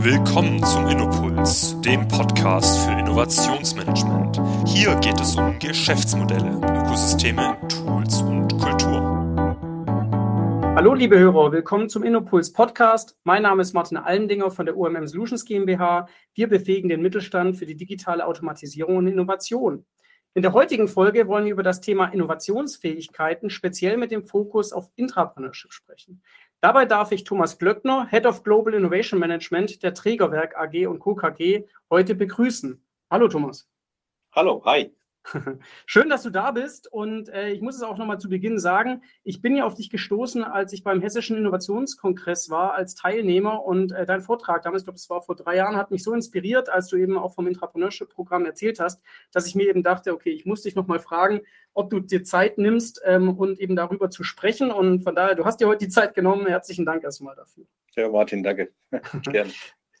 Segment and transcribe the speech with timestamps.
[0.00, 4.40] Willkommen zum Innopuls, dem Podcast für Innovationsmanagement.
[4.64, 9.00] Hier geht es um Geschäftsmodelle, Ökosysteme, Tools und Kultur.
[10.76, 13.18] Hallo liebe Hörer, willkommen zum Innopuls Podcast.
[13.24, 16.06] Mein Name ist Martin Allendinger von der UMM Solutions GmbH.
[16.32, 19.84] Wir befähigen den Mittelstand für die digitale Automatisierung und Innovation.
[20.34, 24.92] In der heutigen Folge wollen wir über das Thema Innovationsfähigkeiten speziell mit dem Fokus auf
[24.94, 26.22] Intrapreneurship sprechen.
[26.60, 31.14] Dabei darf ich Thomas Glöckner, Head of Global Innovation Management der Trägerwerk AG und Co.
[31.14, 32.84] KG, heute begrüßen.
[33.10, 33.68] Hallo Thomas.
[34.34, 34.92] Hallo, hi.
[35.86, 36.90] Schön, dass du da bist.
[36.92, 39.90] Und äh, ich muss es auch nochmal zu Beginn sagen, ich bin ja auf dich
[39.90, 44.86] gestoßen, als ich beim Hessischen Innovationskongress war als Teilnehmer und äh, dein Vortrag damals, ich
[44.86, 47.46] glaube, es war vor drei Jahren, hat mich so inspiriert, als du eben auch vom
[47.46, 49.02] Intrapreneurship-Programm erzählt hast,
[49.32, 51.40] dass ich mir eben dachte, okay, ich muss dich nochmal fragen,
[51.74, 54.70] ob du dir Zeit nimmst ähm, und eben darüber zu sprechen.
[54.70, 56.46] Und von daher, du hast dir heute die Zeit genommen.
[56.46, 57.64] Herzlichen Dank erstmal dafür.
[57.96, 58.72] Ja, Martin, danke.
[59.22, 59.52] Gerne.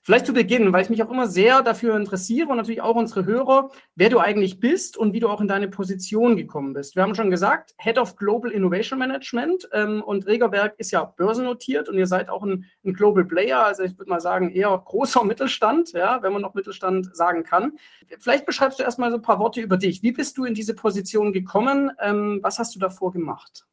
[0.08, 3.26] Vielleicht zu Beginn, weil ich mich auch immer sehr dafür interessiere und natürlich auch unsere
[3.26, 6.96] Hörer, wer du eigentlich bist und wie du auch in deine Position gekommen bist.
[6.96, 11.90] Wir haben schon gesagt, Head of Global Innovation Management ähm, und Regerberg ist ja börsennotiert
[11.90, 15.24] und ihr seid auch ein, ein Global Player, also ich würde mal sagen eher großer
[15.26, 17.72] Mittelstand, ja, wenn man noch Mittelstand sagen kann.
[18.18, 20.02] Vielleicht beschreibst du erstmal so ein paar Worte über dich.
[20.02, 21.90] Wie bist du in diese Position gekommen?
[22.00, 23.66] Ähm, was hast du davor gemacht?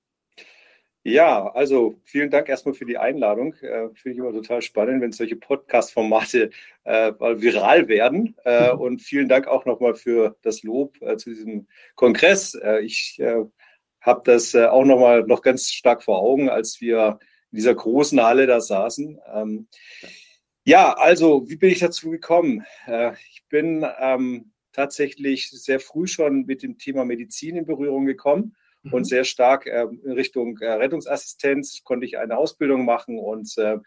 [1.08, 3.54] Ja, also vielen Dank erstmal für die Einladung.
[3.62, 6.50] Äh, Finde ich immer total spannend, wenn solche Podcast-Formate
[6.84, 8.36] äh, viral werden.
[8.44, 8.80] Äh, mhm.
[8.80, 12.56] Und vielen Dank auch nochmal für das Lob äh, zu diesem Kongress.
[12.56, 13.44] Äh, ich äh,
[14.02, 17.20] habe das auch nochmal noch ganz stark vor Augen, als wir
[17.52, 19.20] in dieser großen Halle da saßen.
[19.32, 19.68] Ähm,
[20.64, 22.66] ja, also wie bin ich dazu gekommen?
[23.30, 28.56] Ich bin ähm, tatsächlich sehr früh schon mit dem Thema Medizin in Berührung gekommen
[28.92, 29.06] und mhm.
[29.06, 33.78] sehr stark äh, in Richtung äh, Rettungsassistenz konnte ich eine Ausbildung machen und äh,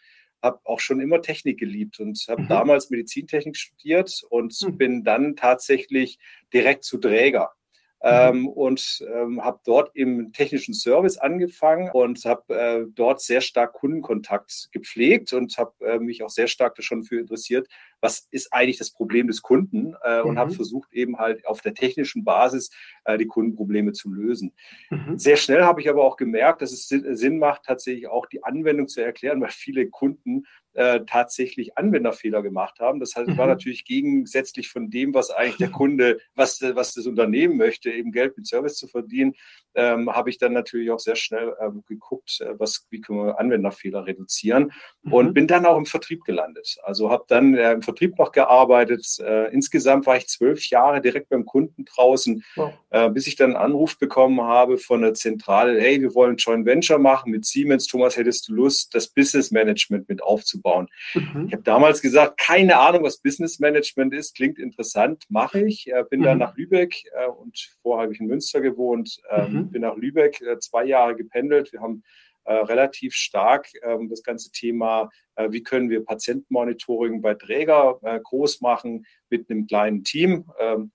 [0.43, 2.49] habe auch schon immer Technik geliebt und habe mhm.
[2.49, 4.79] damals Medizintechnik studiert und mhm.
[4.79, 6.19] bin dann tatsächlich
[6.53, 7.53] direkt zu Träger.
[8.01, 8.11] Mhm.
[8.11, 13.73] Ähm, und ähm, habe dort im technischen Service angefangen und habe äh, dort sehr stark
[13.73, 17.67] Kundenkontakt gepflegt und habe äh, mich auch sehr stark schon für interessiert,
[18.01, 20.39] was ist eigentlich das Problem des Kunden äh, und mhm.
[20.39, 22.71] habe versucht eben halt auf der technischen Basis
[23.05, 24.55] äh, die Kundenprobleme zu lösen.
[24.91, 25.19] Mhm.
[25.19, 28.87] Sehr schnell habe ich aber auch gemerkt, dass es Sinn macht, tatsächlich auch die Anwendung
[28.87, 30.45] zu erklären, weil viele Kunden
[30.79, 33.01] äh, tatsächlich Anwenderfehler gemacht haben.
[33.01, 33.37] Das heißt, mhm.
[33.37, 38.13] war natürlich gegensätzlich von dem, was eigentlich der Kunde, was, was das Unternehmen möchte, eben
[38.13, 39.35] Geld mit Service zu verdienen,
[39.75, 43.41] ähm, habe ich dann natürlich auch sehr schnell ähm, geguckt, äh, was, wie können wir
[43.41, 44.73] Anwenderfehler reduzieren
[45.03, 45.13] mhm.
[45.13, 46.77] und bin dann auch im Vertrieb gelandet.
[46.85, 49.05] Also habe dann äh, im Vertrieb noch gearbeitet.
[49.19, 52.73] Äh, insgesamt war ich zwölf Jahre direkt beim Kunden draußen, wow.
[52.91, 56.67] äh, bis ich dann einen Anruf bekommen habe von der Zentrale, hey, wir wollen Joint
[56.67, 57.89] Venture machen mit Siemens.
[57.89, 60.68] Thomas, hättest du Lust, das Business Management mit aufzubauen?
[60.69, 60.89] Aufbauen.
[61.15, 61.47] Mhm.
[61.47, 65.91] Ich habe damals gesagt, keine Ahnung, was Business Management ist, klingt interessant, mache ich.
[65.91, 66.25] Äh, bin mhm.
[66.25, 69.71] dann nach Lübeck äh, und vorher habe ich in Münster gewohnt, ähm, mhm.
[69.71, 71.73] bin nach Lübeck äh, zwei Jahre gependelt.
[71.73, 72.03] Wir haben
[72.45, 78.61] äh, relativ stark ähm, das ganze Thema, äh, wie können wir Patientenmonitoring bei Träger groß
[78.61, 80.45] machen mit einem kleinen Team.
[80.59, 80.93] Ähm,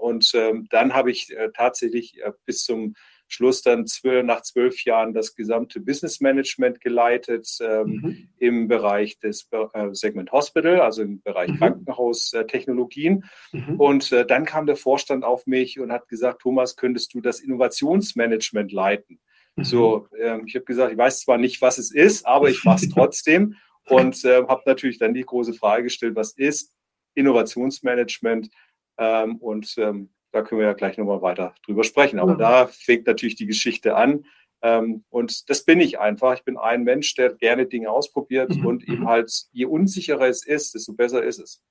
[0.00, 0.32] und
[0.70, 2.96] dann habe ich tatsächlich bis zum
[3.32, 8.28] Schluss dann zwölf, nach zwölf Jahren das gesamte Business Management geleitet ähm, mhm.
[8.38, 11.58] im Bereich des äh, Segment Hospital, also im Bereich mhm.
[11.58, 13.24] Krankenhaustechnologien.
[13.52, 13.80] Mhm.
[13.80, 17.40] Und äh, dann kam der Vorstand auf mich und hat gesagt, Thomas, könntest du das
[17.40, 19.18] Innovationsmanagement leiten?
[19.56, 19.64] Mhm.
[19.64, 22.84] So, äh, ich habe gesagt, ich weiß zwar nicht, was es ist, aber ich mache
[22.84, 23.56] es trotzdem
[23.86, 26.74] und äh, habe natürlich dann die große Frage gestellt, was ist
[27.14, 28.50] Innovationsmanagement?
[28.98, 32.18] Ähm, und ähm, da können wir ja gleich nochmal weiter drüber sprechen.
[32.18, 32.38] Aber mhm.
[32.38, 34.24] da fängt natürlich die Geschichte an.
[34.62, 36.34] Ähm, und das bin ich einfach.
[36.34, 38.66] Ich bin ein Mensch, der gerne Dinge ausprobiert mhm.
[38.66, 41.62] und eben halt, je unsicherer es ist, desto besser ist es.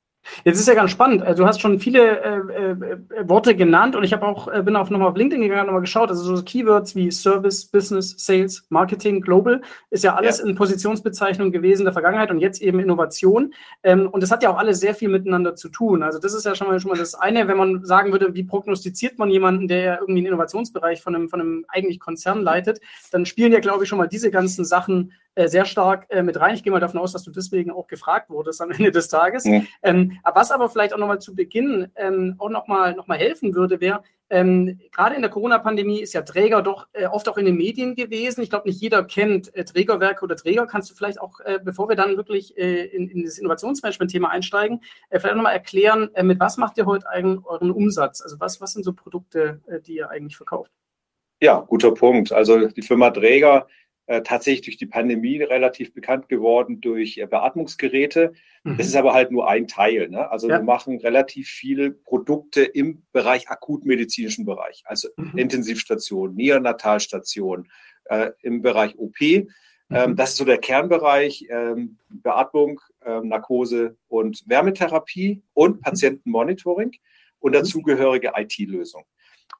[0.43, 1.23] Jetzt ist ja ganz spannend.
[1.23, 4.75] Also, du hast schon viele äh, äh, Worte genannt und ich habe auch äh, bin
[4.75, 6.09] auch nochmal auf LinkedIn gegangen und nochmal geschaut.
[6.09, 10.45] Also so Keywords wie Service, Business, Sales, Marketing, Global ist ja alles ja.
[10.45, 13.53] in Positionsbezeichnung gewesen der Vergangenheit und jetzt eben Innovation.
[13.83, 16.03] Ähm, und das hat ja auch alles sehr viel miteinander zu tun.
[16.03, 18.43] Also das ist ja schon mal, schon mal das eine, wenn man sagen würde, wie
[18.43, 22.79] prognostiziert man jemanden, der ja irgendwie einen Innovationsbereich von einem, von einem eigentlich Konzern leitet,
[23.11, 26.39] dann spielen ja, glaube ich, schon mal diese ganzen Sachen äh, sehr stark äh, mit
[26.39, 26.55] rein.
[26.55, 29.45] Ich gehe mal davon aus, dass du deswegen auch gefragt wurdest am Ende des Tages.
[29.45, 29.61] Ja.
[29.81, 33.79] Ähm, was aber vielleicht auch nochmal zu Beginn ähm, auch nochmal noch mal helfen würde,
[33.79, 37.57] wäre, ähm, gerade in der Corona-Pandemie ist ja Träger doch äh, oft auch in den
[37.57, 38.41] Medien gewesen.
[38.41, 40.65] Ich glaube, nicht jeder kennt äh, Trägerwerke oder Träger.
[40.67, 44.81] Kannst du vielleicht auch, äh, bevor wir dann wirklich äh, in, in, das Innovationsmanagement-Thema einsteigen,
[45.09, 48.21] äh, vielleicht nochmal erklären, mit was macht ihr heute eigentlich euren Umsatz?
[48.21, 50.71] Also was, was sind so Produkte, die ihr eigentlich verkauft?
[51.41, 52.31] Ja, guter Punkt.
[52.31, 53.67] Also die Firma Träger
[54.19, 58.33] tatsächlich durch die Pandemie relativ bekannt geworden durch äh, Beatmungsgeräte.
[58.63, 58.77] Mhm.
[58.77, 60.09] Das ist aber halt nur ein Teil.
[60.09, 60.29] Ne?
[60.29, 60.57] Also ja.
[60.57, 65.37] wir machen relativ viele Produkte im Bereich akutmedizinischen Bereich, also mhm.
[65.37, 67.69] Intensivstation, Neonatalstation,
[68.05, 69.21] äh, im Bereich OP.
[69.21, 69.47] Ähm,
[69.89, 70.15] mhm.
[70.15, 75.81] das ist so der Kernbereich ähm, Beatmung, ähm, Narkose und Wärmetherapie und mhm.
[75.81, 76.91] Patientenmonitoring
[77.39, 77.55] und mhm.
[77.55, 79.03] dazugehörige IT-Lösung.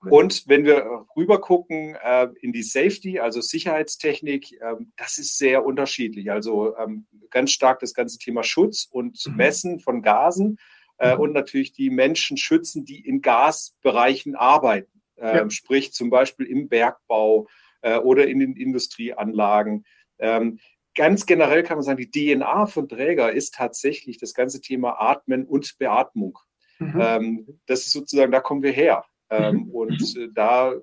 [0.09, 5.63] Und wenn wir rüber gucken äh, in die Safety, also Sicherheitstechnik, äh, das ist sehr
[5.63, 6.31] unterschiedlich.
[6.31, 9.35] Also ähm, ganz stark das ganze Thema Schutz und mhm.
[9.35, 10.57] Messen von Gasen
[10.97, 11.21] äh, mhm.
[11.21, 15.01] und natürlich die Menschen schützen, die in Gasbereichen arbeiten.
[15.17, 15.49] Ähm, ja.
[15.51, 17.47] Sprich zum Beispiel im Bergbau
[17.81, 19.85] äh, oder in den Industrieanlagen.
[20.17, 20.59] Ähm,
[20.95, 25.45] ganz generell kann man sagen, die DNA von Träger ist tatsächlich das ganze Thema Atmen
[25.45, 26.39] und Beatmung.
[26.79, 26.99] Mhm.
[26.99, 29.05] Ähm, das ist sozusagen, da kommen wir her.
[29.31, 29.71] Ähm, mhm.
[29.71, 30.73] Und äh, da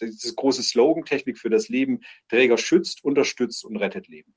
[0.00, 4.34] dieses große Slogan Technik für das Leben, Träger schützt, unterstützt und rettet Leben.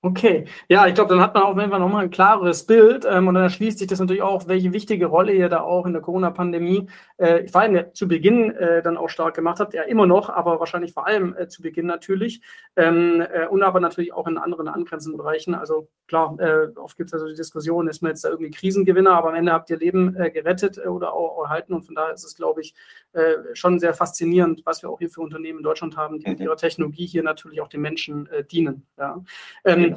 [0.00, 3.26] Okay, ja, ich glaube, dann hat man auf jeden Fall nochmal ein klares Bild ähm,
[3.26, 6.00] und dann erschließt sich das natürlich auch, welche wichtige Rolle ihr da auch in der
[6.02, 10.06] Corona-Pandemie äh, vor allem ja, zu Beginn äh, dann auch stark gemacht habt, ja immer
[10.06, 12.42] noch, aber wahrscheinlich vor allem äh, zu Beginn natürlich
[12.76, 15.56] ähm, äh, und aber natürlich auch in anderen angrenzenden Bereichen.
[15.56, 19.10] Also klar, äh, oft gibt es also die Diskussion, ist man jetzt da irgendwie Krisengewinner,
[19.10, 22.22] aber am Ende habt ihr Leben äh, gerettet oder auch erhalten und von daher ist
[22.22, 22.72] es, glaube ich,
[23.54, 26.44] schon sehr faszinierend, was wir auch hier für Unternehmen in Deutschland haben, die mit mhm.
[26.44, 28.86] ihrer Technologie hier natürlich auch den Menschen dienen.
[28.96, 29.24] Ja.
[29.64, 29.88] Ähm.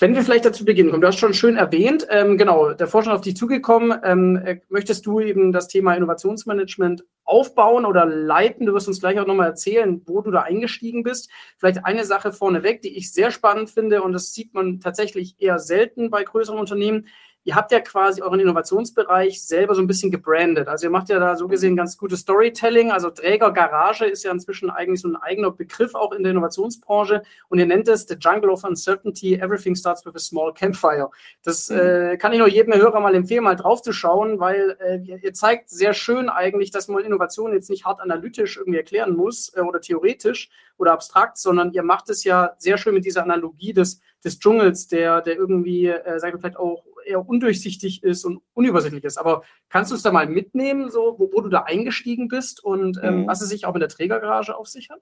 [0.00, 3.16] Wenn wir vielleicht dazu beginnen kommen, du hast schon schön erwähnt, ähm, genau, der Vorstand
[3.16, 3.98] auf dich zugekommen.
[4.04, 8.64] Ähm, äh, möchtest du eben das Thema Innovationsmanagement aufbauen oder leiten?
[8.66, 11.30] Du wirst uns gleich auch nochmal erzählen, wo du da eingestiegen bist.
[11.56, 15.58] Vielleicht eine Sache vorneweg, die ich sehr spannend finde und das sieht man tatsächlich eher
[15.58, 17.08] selten bei größeren Unternehmen
[17.48, 20.68] ihr habt ja quasi euren Innovationsbereich selber so ein bisschen gebrandet.
[20.68, 22.92] Also ihr macht ja da so gesehen ganz gutes Storytelling.
[22.92, 27.22] Also Trägergarage ist ja inzwischen eigentlich so ein eigener Begriff auch in der Innovationsbranche.
[27.48, 29.36] Und ihr nennt es The Jungle of Uncertainty.
[29.36, 31.08] Everything starts with a small campfire.
[31.42, 31.78] Das mhm.
[31.78, 35.94] äh, kann ich nur jedem Hörer mal empfehlen, mal draufzuschauen, weil äh, ihr zeigt sehr
[35.94, 40.50] schön eigentlich, dass man Innovation jetzt nicht hart analytisch irgendwie erklären muss äh, oder theoretisch
[40.76, 44.88] oder abstrakt, sondern ihr macht es ja sehr schön mit dieser Analogie des, des Dschungels,
[44.88, 49.16] der, der irgendwie, äh, sagen wir vielleicht auch eher undurchsichtig ist und unübersichtlich ist.
[49.16, 53.00] Aber kannst du es da mal mitnehmen, so, wo, wo du da eingestiegen bist und
[53.02, 53.26] ähm, mhm.
[53.26, 55.00] was es sich auch in der Trägergarage auf sich hat?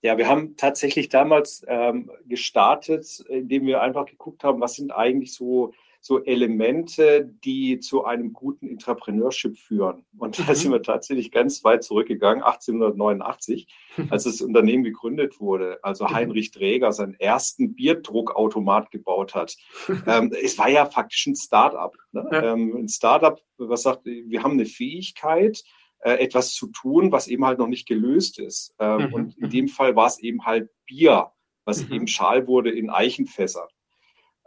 [0.00, 5.32] Ja, wir haben tatsächlich damals ähm, gestartet, indem wir einfach geguckt haben, was sind eigentlich
[5.32, 5.72] so
[6.04, 10.04] so Elemente, die zu einem guten Entrepreneurship führen.
[10.18, 10.54] Und da mhm.
[10.56, 13.68] sind wir tatsächlich ganz weit zurückgegangen, 1889,
[14.10, 15.78] als das Unternehmen gegründet wurde.
[15.82, 16.10] Also mhm.
[16.10, 19.56] Heinrich Träger seinen ersten Bierdruckautomat gebaut hat.
[20.08, 21.96] ähm, es war ja faktisch ein Start-up.
[22.10, 22.28] Ne?
[22.32, 22.52] Ja.
[22.52, 25.62] Ähm, ein Start-up, was sagt, wir haben eine Fähigkeit,
[26.00, 28.74] äh, etwas zu tun, was eben halt noch nicht gelöst ist.
[28.80, 29.14] Ähm, mhm.
[29.14, 31.30] Und in dem Fall war es eben halt Bier,
[31.64, 31.94] was mhm.
[31.94, 33.68] eben Schal wurde in Eichenfässer.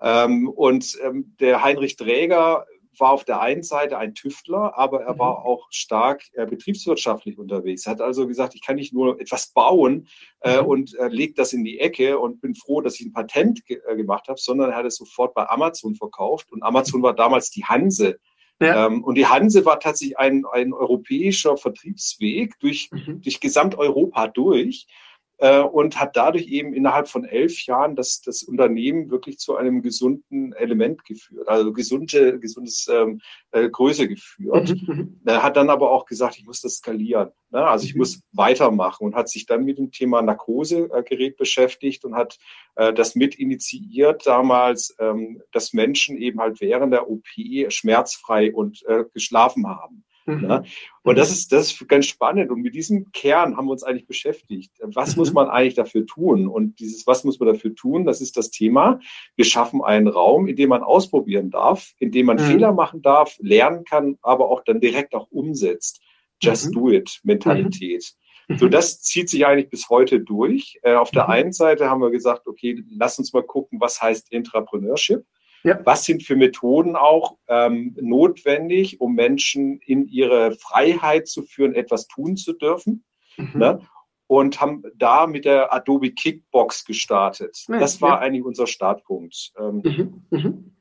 [0.02, 2.66] Ähm, und ähm, der Heinrich Dräger
[3.00, 5.20] war auf der einen Seite ein Tüftler, aber er mhm.
[5.20, 7.86] war auch stark äh, betriebswirtschaftlich unterwegs.
[7.86, 10.08] Er hat also gesagt, ich kann nicht nur etwas bauen
[10.42, 10.68] äh, mhm.
[10.68, 13.80] und äh, legt das in die Ecke und bin froh, dass ich ein Patent ge
[13.88, 16.52] äh, gemacht habe, sondern er hat es sofort bei Amazon verkauft.
[16.52, 18.20] Und Amazon war damals die Hanse.
[18.62, 18.88] Ja.
[18.88, 23.22] Ähm, und die Hanse war tatsächlich ein, ein europäischer Vertriebsweg durch, mhm.
[23.22, 24.88] durch Gesamteuropa durch
[25.38, 29.82] äh, und hat dadurch eben innerhalb von elf Jahren das, das Unternehmen wirklich zu einem
[29.82, 34.70] gesunden Element geführt, also gesunde, gesundes ähm, äh, Größe geführt.
[34.70, 35.22] Mhm, mhm.
[35.26, 37.30] Er hat dann aber auch gesagt, ich muss das skalieren.
[37.52, 37.66] Ne?
[37.66, 38.00] Also ich mhm.
[38.00, 42.38] muss weitermachen und hat sich dann mit dem Thema Narkosegerät beschäftigt und hat
[42.76, 47.28] äh, das mit initiiert damals, ähm, dass Menschen eben halt während der OP
[47.70, 50.06] schmerzfrei und äh, geschlafen haben.
[50.26, 50.50] Mhm.
[50.50, 50.64] Ja?
[51.04, 52.52] Und das ist, das ist ganz spannend.
[52.52, 54.72] Und mit diesem Kern haben wir uns eigentlich beschäftigt.
[54.82, 55.22] Was mhm.
[55.22, 56.48] muss man eigentlich dafür tun?
[56.48, 58.06] Und dieses, was muss man dafür tun?
[58.06, 59.00] Das ist das Thema.
[59.36, 62.42] Wir schaffen einen Raum, in dem man ausprobieren darf, in dem man mhm.
[62.42, 66.02] Fehler machen darf, lernen kann, aber auch dann direkt auch umsetzt.
[66.42, 66.72] Just mhm.
[66.74, 68.14] do it Mentalität.
[68.48, 68.58] Mhm.
[68.58, 70.80] So, das zieht sich eigentlich bis heute durch.
[70.84, 71.30] Äh, auf der mhm.
[71.32, 75.24] einen Seite haben wir gesagt, okay, lass uns mal gucken, was heißt Entrepreneurship?
[75.66, 75.80] Ja.
[75.84, 82.08] Was sind für Methoden auch ähm, notwendig, um Menschen in ihre Freiheit zu führen, etwas
[82.08, 83.04] tun zu dürfen?
[83.36, 83.52] Mhm.
[83.56, 83.80] Ne?
[84.28, 87.66] Und haben da mit der Adobe Kickbox gestartet.
[87.68, 88.20] Ja, das war ja.
[88.20, 89.54] eigentlich unser Startpunkt.
[89.60, 90.24] Ähm, mhm.
[90.30, 90.76] Mhm.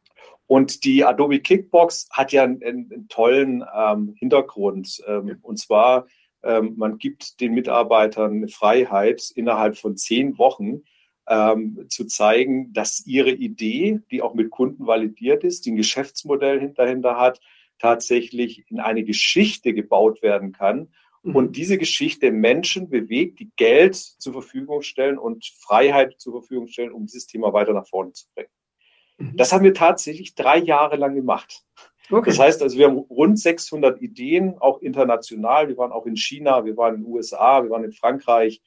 [0.47, 5.03] Und die Adobe Kickbox hat ja einen, einen tollen ähm, Hintergrund.
[5.07, 6.07] Ähm, und zwar,
[6.43, 10.83] ähm, man gibt den Mitarbeitern Freiheit innerhalb von zehn Wochen
[11.29, 16.73] ähm, zu zeigen, dass ihre Idee, die auch mit Kunden validiert ist, die ein Geschäftsmodell
[16.75, 17.41] dahinter hat,
[17.79, 20.89] tatsächlich in eine Geschichte gebaut werden kann
[21.25, 21.37] Mhm.
[21.37, 26.93] Und diese Geschichte Menschen bewegt, die Geld zur Verfügung stellen und Freiheit zur Verfügung stellen,
[26.93, 28.51] um dieses Thema weiter nach vorne zu bringen.
[29.19, 29.37] Mhm.
[29.37, 31.65] Das haben wir tatsächlich drei Jahre lang gemacht.
[32.11, 32.29] Okay.
[32.29, 35.69] Das heißt also, wir haben rund 600 Ideen, auch international.
[35.69, 38.61] Wir waren auch in China, wir waren in den USA, wir waren in Frankreich,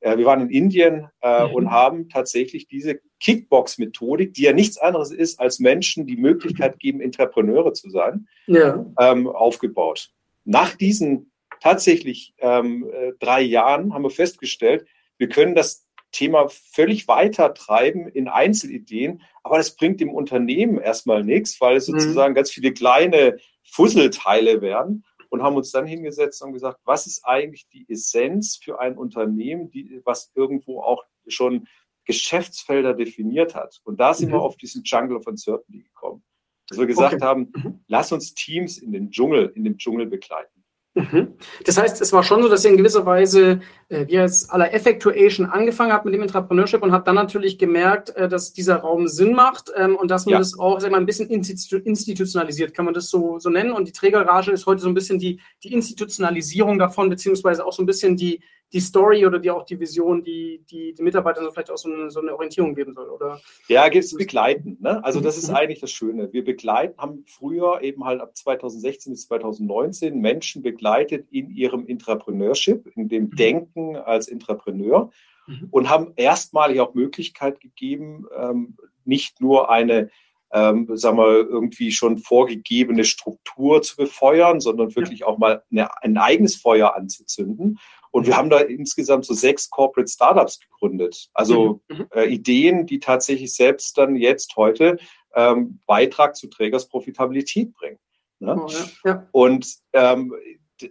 [0.00, 1.54] wir waren in Indien äh, mhm.
[1.54, 7.00] und haben tatsächlich diese Kickbox-Methodik, die ja nichts anderes ist, als Menschen die Möglichkeit geben,
[7.00, 8.84] Entrepreneure zu sein, ja.
[8.98, 10.10] ähm, aufgebaut.
[10.44, 11.30] Nach diesen
[11.60, 14.86] tatsächlich ähm, äh, drei Jahren haben wir festgestellt,
[15.18, 21.22] wir können das Thema völlig weiter treiben in Einzelideen, aber das bringt dem Unternehmen erstmal
[21.22, 22.00] nichts, weil es mhm.
[22.00, 27.24] sozusagen ganz viele kleine Fusselteile werden und haben uns dann hingesetzt und gesagt, was ist
[27.24, 31.66] eigentlich die Essenz für ein Unternehmen, die, was irgendwo auch schon
[32.04, 33.80] Geschäftsfelder definiert hat.
[33.84, 34.34] Und da sind mhm.
[34.34, 36.24] wir auf diesen Jungle of Uncertainty gekommen.
[36.68, 37.24] Dass wir gesagt okay.
[37.24, 37.80] haben, mhm.
[37.86, 40.59] lass uns Teams in den Dschungel, in dem Dschungel begleiten.
[41.00, 41.34] Mhm.
[41.64, 44.72] Das heißt, es war schon so, dass ihr in gewisser Weise, äh, wie als aller
[44.72, 49.08] Effectuation angefangen habt mit dem Entrepreneurship und habt dann natürlich gemerkt, äh, dass dieser Raum
[49.08, 50.38] Sinn macht ähm, und dass man ja.
[50.38, 53.72] das auch sag mal, ein bisschen institutionalisiert, kann man das so, so nennen.
[53.72, 57.82] Und die Trägerrage ist heute so ein bisschen die, die Institutionalisierung davon, beziehungsweise auch so
[57.82, 58.40] ein bisschen die,
[58.72, 61.92] die Story oder die auch die Vision, die die, die Mitarbeitern so vielleicht auch so
[61.92, 63.40] eine, so eine Orientierung geben soll, oder?
[63.68, 64.80] Ja, gibt es begleitend.
[64.80, 65.02] Ne?
[65.04, 65.56] Also das ist mhm.
[65.56, 66.32] eigentlich das Schöne.
[66.32, 72.86] Wir begleiten, haben früher eben halt ab 2016 bis 2019 Menschen begleitet in ihrem Intrapreneurship,
[72.94, 73.36] in dem mhm.
[73.36, 75.10] Denken als Intrapreneur
[75.46, 75.68] mhm.
[75.70, 80.10] und haben erstmalig auch Möglichkeit gegeben, ähm, nicht nur eine
[80.52, 85.26] ähm, sagen wir, irgendwie schon vorgegebene Struktur zu befeuern, sondern wirklich ja.
[85.26, 87.78] auch mal eine, ein eigenes Feuer anzuzünden.
[88.10, 91.28] Und wir haben da insgesamt so sechs Corporate Startups gegründet.
[91.32, 91.96] Also mhm.
[91.98, 92.06] mhm.
[92.12, 94.98] äh, Ideen, die tatsächlich selbst dann jetzt heute
[95.34, 97.98] ähm, Beitrag zu Trägers Profitabilität bringen.
[98.40, 98.60] Ne?
[98.60, 98.90] Oh, ja.
[99.04, 99.28] Ja.
[99.32, 100.34] Und ähm,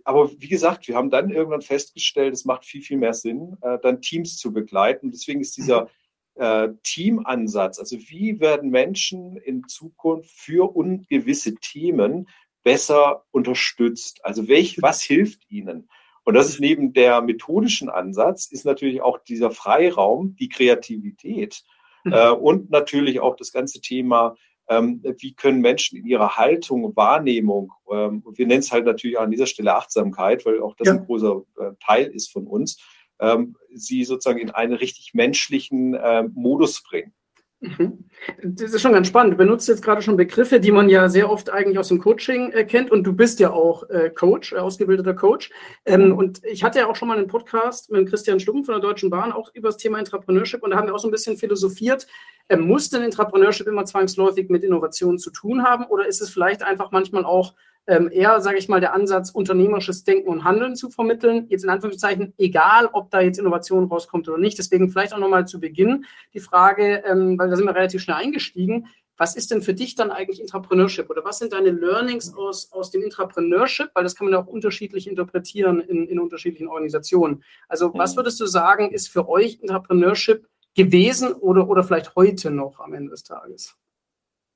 [0.03, 3.79] aber wie gesagt, wir haben dann irgendwann festgestellt, es macht viel, viel mehr Sinn, äh,
[3.81, 5.09] dann Teams zu begleiten.
[5.11, 5.89] Deswegen ist dieser
[6.35, 6.41] mhm.
[6.41, 12.29] äh, Teamansatz, also wie werden Menschen in Zukunft für ungewisse Themen
[12.63, 14.23] besser unterstützt?
[14.23, 15.89] Also welch, was hilft ihnen?
[16.23, 21.63] Und das ist neben der methodischen Ansatz, ist natürlich auch dieser Freiraum, die Kreativität
[22.03, 22.13] mhm.
[22.13, 24.35] äh, und natürlich auch das ganze Thema,
[24.69, 29.31] ähm, wie können Menschen in ihrer Haltung, Wahrnehmung, ähm, wir nennen es halt natürlich an
[29.31, 30.93] dieser Stelle Achtsamkeit, weil auch das ja.
[30.93, 32.79] ein großer äh, Teil ist von uns,
[33.19, 37.13] ähm, sie sozusagen in einen richtig menschlichen äh, Modus bringen.
[37.61, 38.05] Mhm.
[38.41, 39.33] Das ist schon ganz spannend.
[39.33, 42.51] Du benutzt jetzt gerade schon Begriffe, die man ja sehr oft eigentlich aus dem Coaching
[42.53, 45.49] äh, kennt und du bist ja auch äh, Coach, äh, ausgebildeter Coach.
[45.85, 48.81] Ähm, und ich hatte ja auch schon mal einen Podcast mit Christian Stumpf von der
[48.81, 51.35] Deutschen Bahn auch über das Thema Entrepreneurship und da haben wir auch so ein bisschen
[51.35, 52.07] philosophiert.
[52.47, 56.63] Äh, muss denn Entrepreneurship immer zwangsläufig mit Innovation zu tun haben oder ist es vielleicht
[56.63, 57.55] einfach manchmal auch
[57.87, 61.47] ähm, eher, sage ich mal, der Ansatz, unternehmerisches Denken und Handeln zu vermitteln.
[61.49, 64.57] Jetzt in Anführungszeichen, egal, ob da jetzt Innovation rauskommt oder nicht.
[64.57, 68.17] Deswegen vielleicht auch nochmal zu Beginn die Frage, ähm, weil da sind wir relativ schnell
[68.17, 68.87] eingestiegen.
[69.17, 72.89] Was ist denn für dich dann eigentlich Entrepreneurship oder was sind deine Learnings aus, aus
[72.89, 73.89] dem Entrepreneurship?
[73.93, 77.43] Weil das kann man ja auch unterschiedlich interpretieren in, in unterschiedlichen Organisationen.
[77.67, 82.79] Also was würdest du sagen, ist für euch Entrepreneurship gewesen oder, oder vielleicht heute noch
[82.79, 83.75] am Ende des Tages?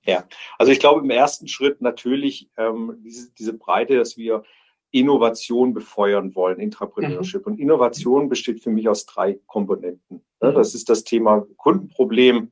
[0.06, 0.26] Ja,
[0.58, 4.44] also ich glaube im ersten Schritt natürlich ähm, diese, diese Breite, dass wir
[4.92, 7.46] Innovation befeuern wollen, Intrapreneurship.
[7.46, 7.54] Mhm.
[7.54, 10.18] Und Innovation besteht für mich aus drei Komponenten.
[10.42, 10.54] Mhm.
[10.54, 12.52] Das ist das Thema Kundenproblem.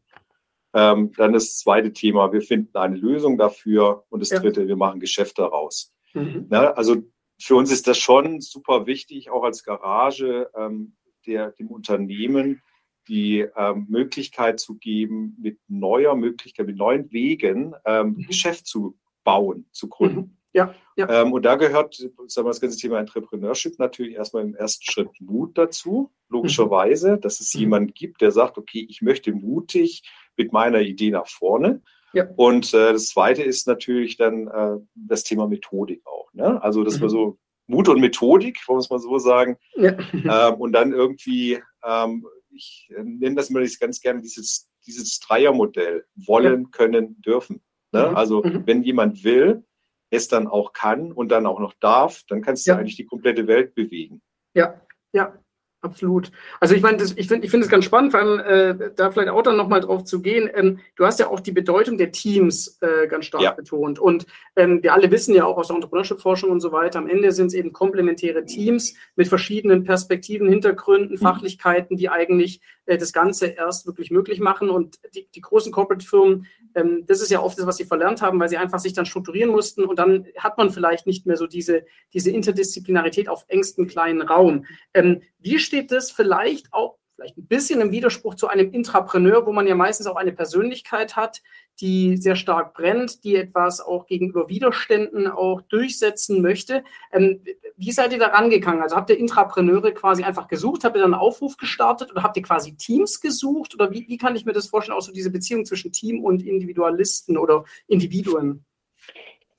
[0.74, 4.06] Ähm, dann das zweite Thema, wir finden eine Lösung dafür.
[4.10, 4.40] Und das ja.
[4.40, 5.94] dritte, wir machen Geschäft daraus.
[6.14, 6.48] Mhm.
[6.50, 7.04] Ja, also
[7.40, 10.96] für uns ist das schon super wichtig, auch als Garage ähm,
[11.28, 12.62] der, dem Unternehmen
[13.08, 18.28] die ähm, Möglichkeit zu geben, mit neuer Möglichkeit, mit neuen Wegen ähm, mhm.
[18.28, 20.20] Geschäft zu bauen, zu gründen.
[20.20, 20.38] Mhm.
[20.54, 21.22] Ja, ja.
[21.22, 25.10] Ähm, und da gehört sagen wir, das ganze Thema Entrepreneurship natürlich erstmal im ersten Schritt
[25.20, 27.22] Mut dazu, logischerweise, mhm.
[27.22, 27.60] dass es mhm.
[27.62, 30.04] jemand gibt, der sagt, okay, ich möchte mutig
[30.36, 31.82] mit meiner Idee nach vorne.
[32.14, 32.28] Ja.
[32.36, 36.34] Und äh, das Zweite ist natürlich dann äh, das Thema Methodik auch.
[36.34, 36.62] Ne?
[36.62, 37.02] Also, dass mhm.
[37.04, 39.96] wir so Mut und Methodik, wollen wir es mal so sagen, ja.
[40.14, 46.06] ähm, und dann irgendwie ähm, ich äh, nenne das mal ganz gerne dieses, dieses Dreiermodell.
[46.16, 46.70] Wollen, ja.
[46.72, 47.62] können, dürfen.
[47.92, 48.10] Ne?
[48.10, 48.16] Mhm.
[48.16, 48.66] Also mhm.
[48.66, 49.64] wenn jemand will,
[50.10, 52.78] es dann auch kann und dann auch noch darf, dann kannst du ja.
[52.78, 54.22] eigentlich die komplette Welt bewegen.
[54.54, 54.82] Ja,
[55.14, 55.38] ja.
[55.84, 56.32] Absolut.
[56.60, 59.30] Also ich meine, ich finde ich finde es ganz spannend, vor allem äh, da vielleicht
[59.30, 60.48] auch dann nochmal drauf zu gehen.
[60.54, 63.52] Ähm, du hast ja auch die Bedeutung der Teams äh, ganz stark ja.
[63.52, 63.98] betont.
[63.98, 67.32] Und ähm, wir alle wissen ja auch aus der Entrepreneurship-Forschung und so weiter, am Ende
[67.32, 71.22] sind es eben komplementäre Teams mit verschiedenen Perspektiven, Hintergründen, mhm.
[71.22, 74.70] Fachlichkeiten, die eigentlich äh, das Ganze erst wirklich möglich machen.
[74.70, 76.46] Und die, die großen Corporate-Firmen,
[76.76, 79.08] ähm, das ist ja oft das, was sie verlernt haben, weil sie einfach sich dann
[79.08, 83.88] strukturieren mussten und dann hat man vielleicht nicht mehr so diese, diese Interdisziplinarität auf engstem
[83.88, 84.66] kleinen Raum.
[84.94, 89.52] Ähm, wie steht das vielleicht auch vielleicht ein bisschen im Widerspruch zu einem Intrapreneur, wo
[89.52, 91.42] man ja meistens auch eine Persönlichkeit hat,
[91.80, 96.84] die sehr stark brennt, die etwas auch gegenüber Widerständen auch durchsetzen möchte.
[97.12, 97.42] Ähm,
[97.78, 98.82] wie seid ihr da rangegangen?
[98.82, 100.84] Also habt ihr Intrapreneure quasi einfach gesucht?
[100.84, 103.74] Habt ihr dann einen Aufruf gestartet oder habt ihr quasi Teams gesucht?
[103.76, 106.44] Oder wie, wie kann ich mir das vorstellen, auch so diese Beziehung zwischen Team und
[106.44, 108.66] Individualisten oder Individuen?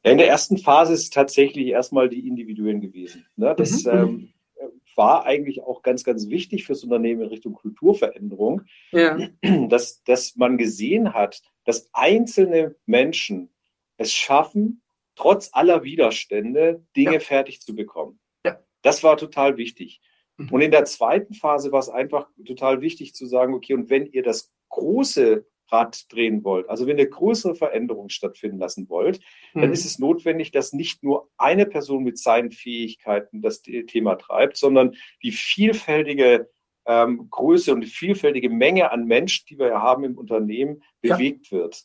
[0.05, 3.27] Ja, in der ersten Phase ist tatsächlich erstmal die Individuen gewesen.
[3.37, 3.55] Ne?
[3.57, 3.91] Das, mhm.
[3.91, 4.33] ähm,
[4.97, 9.19] war eigentlich auch ganz, ganz wichtig fürs Unternehmen in Richtung Kulturveränderung, ja.
[9.69, 13.51] dass, dass man gesehen hat, dass einzelne Menschen
[13.97, 14.83] es schaffen,
[15.15, 17.21] trotz aller Widerstände Dinge ja.
[17.21, 18.19] fertig zu bekommen.
[18.45, 18.61] Ja.
[18.83, 20.01] Das war total wichtig.
[20.37, 20.49] Mhm.
[20.51, 24.07] Und in der zweiten Phase war es einfach total wichtig zu sagen, okay, und wenn
[24.07, 29.21] ihr das große Rad drehen wollt, also wenn ihr größere Veränderungen stattfinden lassen wollt,
[29.55, 29.63] mhm.
[29.63, 34.57] dann ist es notwendig, dass nicht nur eine Person mit seinen Fähigkeiten das Thema treibt,
[34.57, 36.49] sondern die vielfältige
[36.87, 41.59] ähm, Größe und die vielfältige Menge an Menschen, die wir haben im Unternehmen, bewegt ja.
[41.59, 41.85] wird.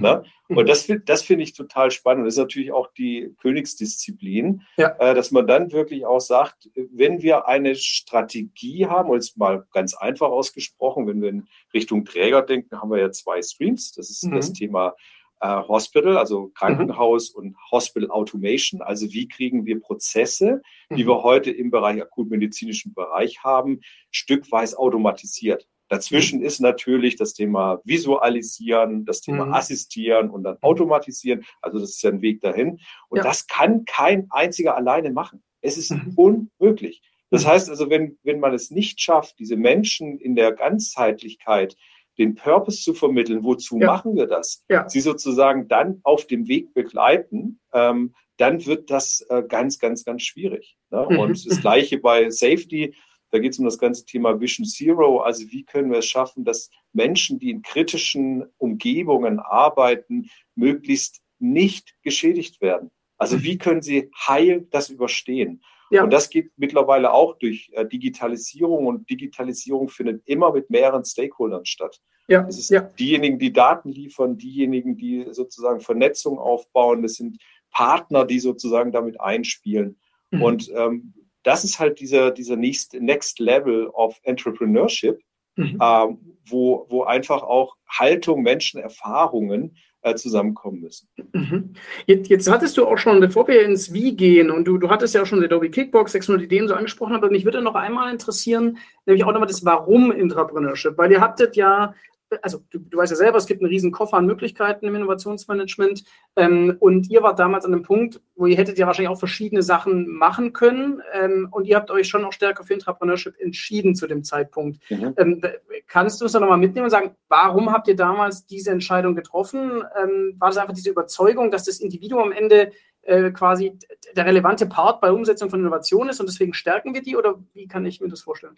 [0.00, 0.24] Ne?
[0.48, 0.56] Mhm.
[0.56, 2.26] Und das, das finde ich total spannend.
[2.26, 4.96] Das ist natürlich auch die Königsdisziplin, ja.
[4.98, 9.66] äh, dass man dann wirklich auch sagt, wenn wir eine Strategie haben, und jetzt mal
[9.72, 13.92] ganz einfach ausgesprochen, wenn wir in Richtung Träger denken, haben wir ja zwei Streams.
[13.92, 14.36] Das ist mhm.
[14.36, 14.94] das Thema
[15.42, 17.40] äh, Hospital, also Krankenhaus mhm.
[17.40, 18.80] und Hospital Automation.
[18.80, 21.08] Also wie kriegen wir Prozesse, die mhm.
[21.08, 23.80] wir heute im Bereich akutmedizinischen Bereich haben,
[24.10, 25.66] stückweise automatisiert.
[25.92, 29.52] Dazwischen ist natürlich das Thema Visualisieren, das Thema mhm.
[29.52, 31.44] Assistieren und dann Automatisieren.
[31.60, 32.80] Also das ist ja ein Weg dahin.
[33.10, 33.22] Und ja.
[33.22, 35.42] das kann kein einziger alleine machen.
[35.60, 36.14] Es ist mhm.
[36.16, 37.02] unmöglich.
[37.28, 37.48] Das mhm.
[37.48, 41.76] heißt also, wenn, wenn man es nicht schafft, diese Menschen in der Ganzheitlichkeit
[42.16, 43.88] den Purpose zu vermitteln, wozu ja.
[43.88, 44.64] machen wir das?
[44.70, 44.88] Ja.
[44.88, 50.22] Sie sozusagen dann auf dem Weg begleiten, ähm, dann wird das äh, ganz, ganz, ganz
[50.22, 50.78] schwierig.
[50.90, 51.06] Ne?
[51.10, 51.18] Mhm.
[51.18, 52.94] Und das Gleiche bei Safety.
[53.32, 55.20] Da geht es um das ganze Thema Vision Zero.
[55.20, 61.94] Also wie können wir es schaffen, dass Menschen, die in kritischen Umgebungen arbeiten, möglichst nicht
[62.02, 62.90] geschädigt werden.
[63.16, 65.62] Also wie können sie heil das überstehen?
[65.90, 66.04] Ja.
[66.04, 71.64] Und das geht mittlerweile auch durch äh, Digitalisierung und Digitalisierung findet immer mit mehreren Stakeholdern
[71.64, 72.00] statt.
[72.28, 72.46] Ja.
[72.46, 72.80] Es ist ja.
[72.80, 77.02] diejenigen, die Daten liefern, diejenigen, die sozusagen Vernetzung aufbauen.
[77.02, 77.38] Das sind
[77.70, 79.98] Partner, die sozusagen damit einspielen.
[80.30, 80.42] Mhm.
[80.42, 85.20] Und ähm, das ist halt dieser, dieser next, next Level of Entrepreneurship,
[85.56, 85.78] mhm.
[85.80, 91.08] ähm, wo, wo einfach auch Haltung, Menschen, Erfahrungen äh, zusammenkommen müssen.
[91.32, 91.74] Mhm.
[92.06, 95.14] Jetzt, jetzt, hattest du auch schon, bevor wir ins Wie gehen, und du, du hattest
[95.14, 98.78] ja auch schon Adobe Kickbox, 600 Ideen so angesprochen, aber mich würde noch einmal interessieren,
[99.06, 101.94] nämlich auch nochmal das Warum Intrapreneurship, weil ihr habtet ja
[102.42, 106.04] also du, du, weißt ja selber, es gibt einen riesen Koffer an Möglichkeiten im Innovationsmanagement.
[106.36, 109.62] Ähm, und ihr wart damals an einem Punkt, wo ihr hättet ja wahrscheinlich auch verschiedene
[109.62, 111.02] Sachen machen können.
[111.12, 114.80] Ähm, und ihr habt euch schon auch stärker für Entrepreneurship entschieden zu dem Zeitpunkt.
[114.90, 115.14] Mhm.
[115.16, 115.42] Ähm,
[115.86, 119.82] kannst du es da nochmal mitnehmen und sagen, warum habt ihr damals diese Entscheidung getroffen?
[120.00, 123.76] Ähm, war das einfach diese Überzeugung, dass das Individuum am Ende äh, quasi
[124.14, 127.66] der relevante Part bei Umsetzung von Innovation ist und deswegen stärken wir die oder wie
[127.66, 128.54] kann ich mir das vorstellen?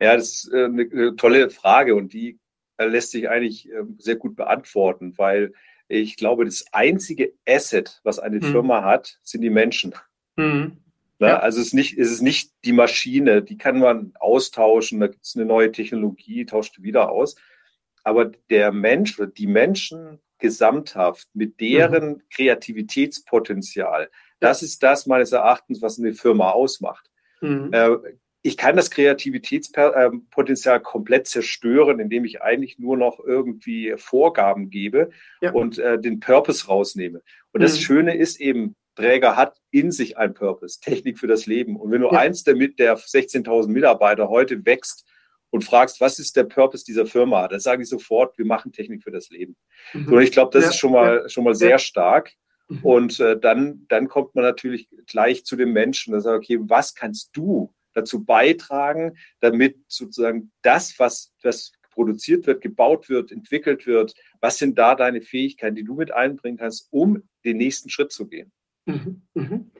[0.00, 2.36] Ja, das ist äh, eine tolle Frage und die äh,
[2.78, 5.52] lässt sich eigentlich ähm, sehr gut beantworten, weil
[5.88, 8.44] ich glaube, das einzige Asset, was eine mhm.
[8.44, 9.94] Firma hat, sind die Menschen.
[10.36, 10.78] Mhm.
[11.20, 11.38] Ja.
[11.38, 15.24] Also es ist, nicht, es ist nicht die Maschine, die kann man austauschen, da gibt
[15.24, 17.36] es eine neue Technologie, tauscht wieder aus.
[18.02, 22.22] Aber der Mensch oder die Menschen gesamthaft mit deren mhm.
[22.34, 24.10] Kreativitätspotenzial,
[24.40, 27.10] das ist das meines Erachtens, was eine Firma ausmacht.
[27.40, 27.70] Mhm.
[27.72, 27.96] Äh,
[28.46, 35.08] ich kann das Kreativitätspotenzial komplett zerstören, indem ich eigentlich nur noch irgendwie Vorgaben gebe
[35.40, 35.50] ja.
[35.52, 37.22] und äh, den Purpose rausnehme.
[37.52, 37.64] Und mhm.
[37.64, 41.76] das Schöne ist eben, Träger hat in sich ein Purpose, Technik für das Leben.
[41.76, 42.18] Und wenn du ja.
[42.18, 45.06] eins der, der 16.000 Mitarbeiter heute wächst
[45.48, 49.02] und fragst, was ist der Purpose dieser Firma, dann sage ich sofort, wir machen Technik
[49.02, 49.56] für das Leben.
[49.94, 50.12] Mhm.
[50.12, 50.70] Und ich glaube, das ja.
[50.70, 52.32] ist schon mal, schon mal sehr stark.
[52.68, 52.80] Mhm.
[52.82, 56.94] Und äh, dann, dann kommt man natürlich gleich zu dem Menschen, der sagt, okay, was
[56.94, 64.14] kannst du dazu beitragen, damit sozusagen das, was das produziert wird, gebaut wird, entwickelt wird,
[64.40, 68.26] was sind da deine Fähigkeiten, die du mit einbringen kannst, um den nächsten Schritt zu
[68.26, 68.52] gehen?
[68.86, 69.70] Mhm, mhm.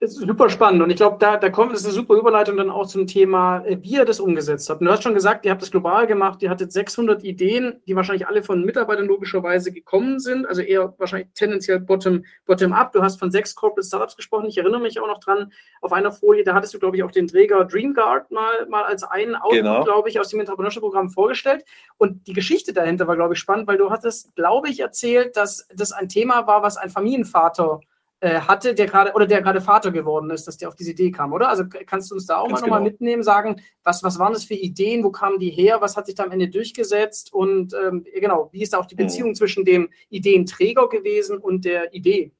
[0.00, 3.08] Super spannend und ich glaube, da, da kommt es eine super Überleitung dann auch zum
[3.08, 4.80] Thema, äh, wie ihr das umgesetzt habt.
[4.80, 7.96] Und du hast schon gesagt, ihr habt das global gemacht, ihr hattet 600 Ideen, die
[7.96, 12.92] wahrscheinlich alle von Mitarbeitern logischerweise gekommen sind, also eher wahrscheinlich tendenziell bottom, bottom up.
[12.92, 16.12] Du hast von sechs Corporate Startups gesprochen, ich erinnere mich auch noch dran, auf einer
[16.12, 19.58] Folie, da hattest du, glaube ich, auch den Träger DreamGuard mal, mal als einen Output,
[19.58, 19.82] genau.
[19.82, 21.64] glaube ich, aus dem Entrepreneurship-Programm vorgestellt.
[21.96, 25.66] Und die Geschichte dahinter war, glaube ich, spannend, weil du hattest, glaube ich, erzählt, dass
[25.74, 27.80] das ein Thema war, was ein Familienvater
[28.20, 31.12] äh, hatte, der gerade oder der gerade Vater geworden ist, dass der auf diese Idee
[31.12, 31.48] kam, oder?
[31.48, 32.90] Also kannst du uns da auch Ganz mal nochmal genau.
[32.90, 36.16] mitnehmen, sagen, was, was waren das für Ideen, wo kamen die her, was hat sich
[36.16, 39.04] da am Ende durchgesetzt und ähm, genau, wie ist da auch die mhm.
[39.04, 39.34] Beziehung mhm.
[39.36, 42.32] zwischen dem Ideenträger gewesen und der Idee?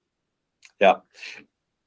[0.81, 1.05] Ja,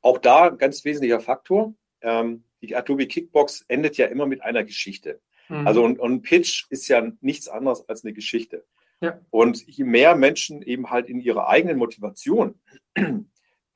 [0.01, 1.73] auch da ein ganz wesentlicher Faktor.
[2.01, 5.19] Ähm, die Adobe Kickbox endet ja immer mit einer Geschichte.
[5.49, 5.67] Mhm.
[5.67, 8.65] Also und, und Pitch ist ja nichts anderes als eine Geschichte.
[9.01, 9.19] Ja.
[9.31, 12.59] Und je mehr Menschen eben halt in ihrer eigenen Motivation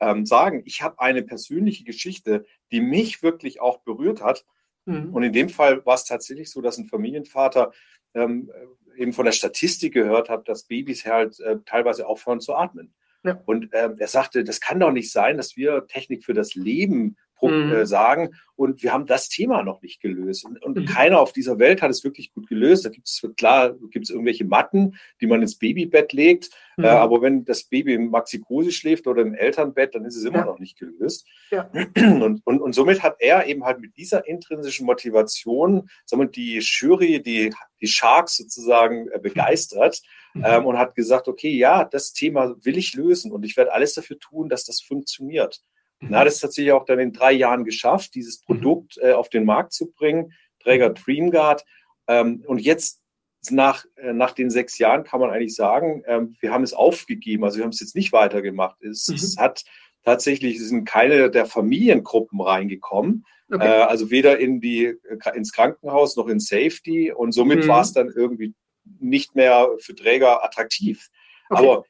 [0.00, 4.44] ähm, sagen, ich habe eine persönliche Geschichte, die mich wirklich auch berührt hat.
[4.84, 5.14] Mhm.
[5.14, 7.72] Und in dem Fall war es tatsächlich so, dass ein Familienvater
[8.14, 8.50] ähm,
[8.96, 12.94] eben von der Statistik gehört hat, dass Babys halt äh, teilweise aufhören zu atmen.
[13.24, 13.40] Ja.
[13.44, 17.16] Und äh, er sagte, das kann doch nicht sein, dass wir Technik für das Leben
[17.42, 17.72] mhm.
[17.72, 18.34] äh, sagen.
[18.54, 20.44] Und wir haben das Thema noch nicht gelöst.
[20.46, 20.86] Und, und mhm.
[20.86, 22.86] keiner auf dieser Welt hat es wirklich gut gelöst.
[22.86, 26.46] Da gibt es klar, gibt es irgendwelche Matten, die man ins Babybett legt.
[26.78, 26.84] Äh, mhm.
[26.84, 30.38] Äh, aber wenn das Baby im Maxikose schläft oder im Elternbett, dann ist es immer
[30.38, 30.44] ja.
[30.46, 31.26] noch nicht gelöst.
[31.50, 31.70] Ja.
[31.96, 36.58] Und, und, und somit hat er eben halt mit dieser intrinsischen Motivation, sagen wir, die
[36.58, 40.02] Jury, die, die Sharks sozusagen äh, begeistert
[40.34, 40.44] mhm.
[40.46, 43.94] ähm, und hat gesagt, okay, ja, das Thema will ich lösen und ich werde alles
[43.94, 45.62] dafür tun, dass das funktioniert.
[46.00, 48.44] Na, das hat sich auch dann in drei Jahren geschafft, dieses mhm.
[48.44, 51.64] Produkt äh, auf den Markt zu bringen, Träger DreamGuard.
[52.08, 53.02] Ähm, und jetzt
[53.50, 57.44] nach, äh, nach den sechs Jahren kann man eigentlich sagen, ähm, wir haben es aufgegeben,
[57.44, 58.80] also wir haben es jetzt nicht weitergemacht.
[58.82, 59.14] Es, mhm.
[59.14, 59.64] es hat
[60.04, 63.66] tatsächlich, es sind keine der Familiengruppen reingekommen, okay.
[63.66, 67.68] äh, also weder in die, äh, ins Krankenhaus noch in Safety und somit mhm.
[67.68, 68.54] war es dann irgendwie
[69.00, 71.08] nicht mehr für Träger attraktiv.
[71.48, 71.62] Okay.
[71.62, 71.84] Aber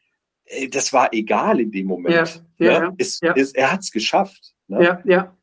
[0.70, 2.42] das war egal in dem Moment.
[2.59, 2.94] Ja, ja, ne?
[2.98, 3.35] es, ja.
[3.37, 4.54] Es, er hat es geschafft.
[4.68, 4.82] Ne?
[4.82, 5.37] Ja, ja.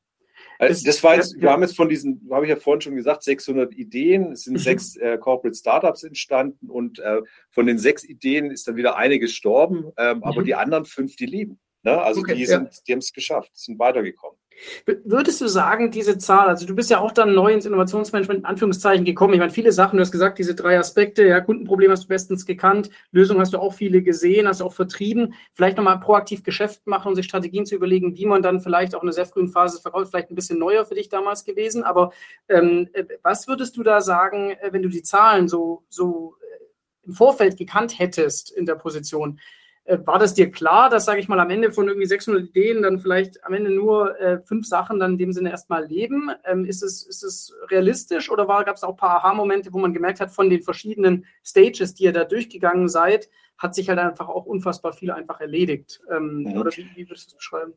[0.59, 3.23] Also das war jetzt, wir haben jetzt von diesen, habe ich ja vorhin schon gesagt,
[3.23, 4.59] 600 Ideen, es sind mhm.
[4.59, 9.19] sechs äh, Corporate Startups entstanden und äh, von den sechs Ideen ist dann wieder eine
[9.19, 10.23] gestorben, ähm, mhm.
[10.23, 11.59] aber die anderen fünf, die leben.
[11.83, 12.01] Ne?
[12.01, 14.37] Also okay, die, sind, die haben es geschafft, sind weitergekommen.
[14.85, 18.45] Würdest du sagen, diese Zahl, also du bist ja auch dann neu ins Innovationsmanagement in
[18.45, 19.33] Anführungszeichen gekommen.
[19.33, 22.45] Ich meine, viele Sachen, du hast gesagt, diese drei Aspekte, ja, Kundenproblem hast du bestens
[22.45, 25.33] gekannt, Lösungen hast du auch viele gesehen, hast du auch vertrieben.
[25.53, 29.01] Vielleicht nochmal proaktiv Geschäft machen und sich Strategien zu überlegen, wie man dann vielleicht auch
[29.01, 31.83] in einer sehr frühen Phase verkauft, vielleicht ein bisschen neuer für dich damals gewesen.
[31.83, 32.11] Aber
[32.49, 37.07] ähm, äh, was würdest du da sagen, äh, wenn du die Zahlen so, so äh,
[37.07, 39.39] im Vorfeld gekannt hättest in der Position?
[39.85, 42.81] Äh, war das dir klar, dass, sage ich mal, am Ende von irgendwie 600 Ideen
[42.81, 46.31] dann vielleicht am Ende nur äh, fünf Sachen dann in dem Sinne erstmal leben?
[46.45, 49.93] Ähm, ist, es, ist es realistisch oder gab es auch ein paar Aha-Momente, wo man
[49.93, 54.29] gemerkt hat, von den verschiedenen Stages, die ihr da durchgegangen seid, hat sich halt einfach
[54.29, 56.01] auch unfassbar viel einfach erledigt?
[56.09, 56.57] Ähm, mhm.
[56.57, 57.73] Oder wie, wie würdest du es beschreiben?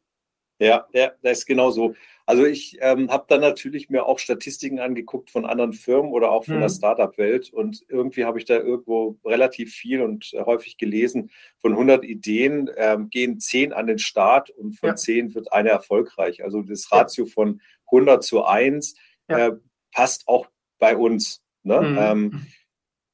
[0.58, 1.94] Ja, ja, das ist genau so.
[2.24, 6.44] Also ich ähm, habe dann natürlich mir auch Statistiken angeguckt von anderen Firmen oder auch
[6.44, 6.60] von mhm.
[6.60, 11.72] der Startup-Welt und irgendwie habe ich da irgendwo relativ viel und äh, häufig gelesen, von
[11.72, 14.96] 100 Ideen ähm, gehen 10 an den Start und von ja.
[14.96, 16.42] 10 wird eine erfolgreich.
[16.42, 17.30] Also das Ratio ja.
[17.32, 17.60] von
[17.92, 18.94] 100 zu 1
[19.28, 19.48] ja.
[19.48, 19.52] äh,
[19.92, 21.44] passt auch bei uns.
[21.62, 21.80] Ne?
[21.80, 21.98] Mhm.
[21.98, 22.46] Ähm,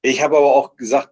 [0.01, 1.11] ich habe aber auch gesagt,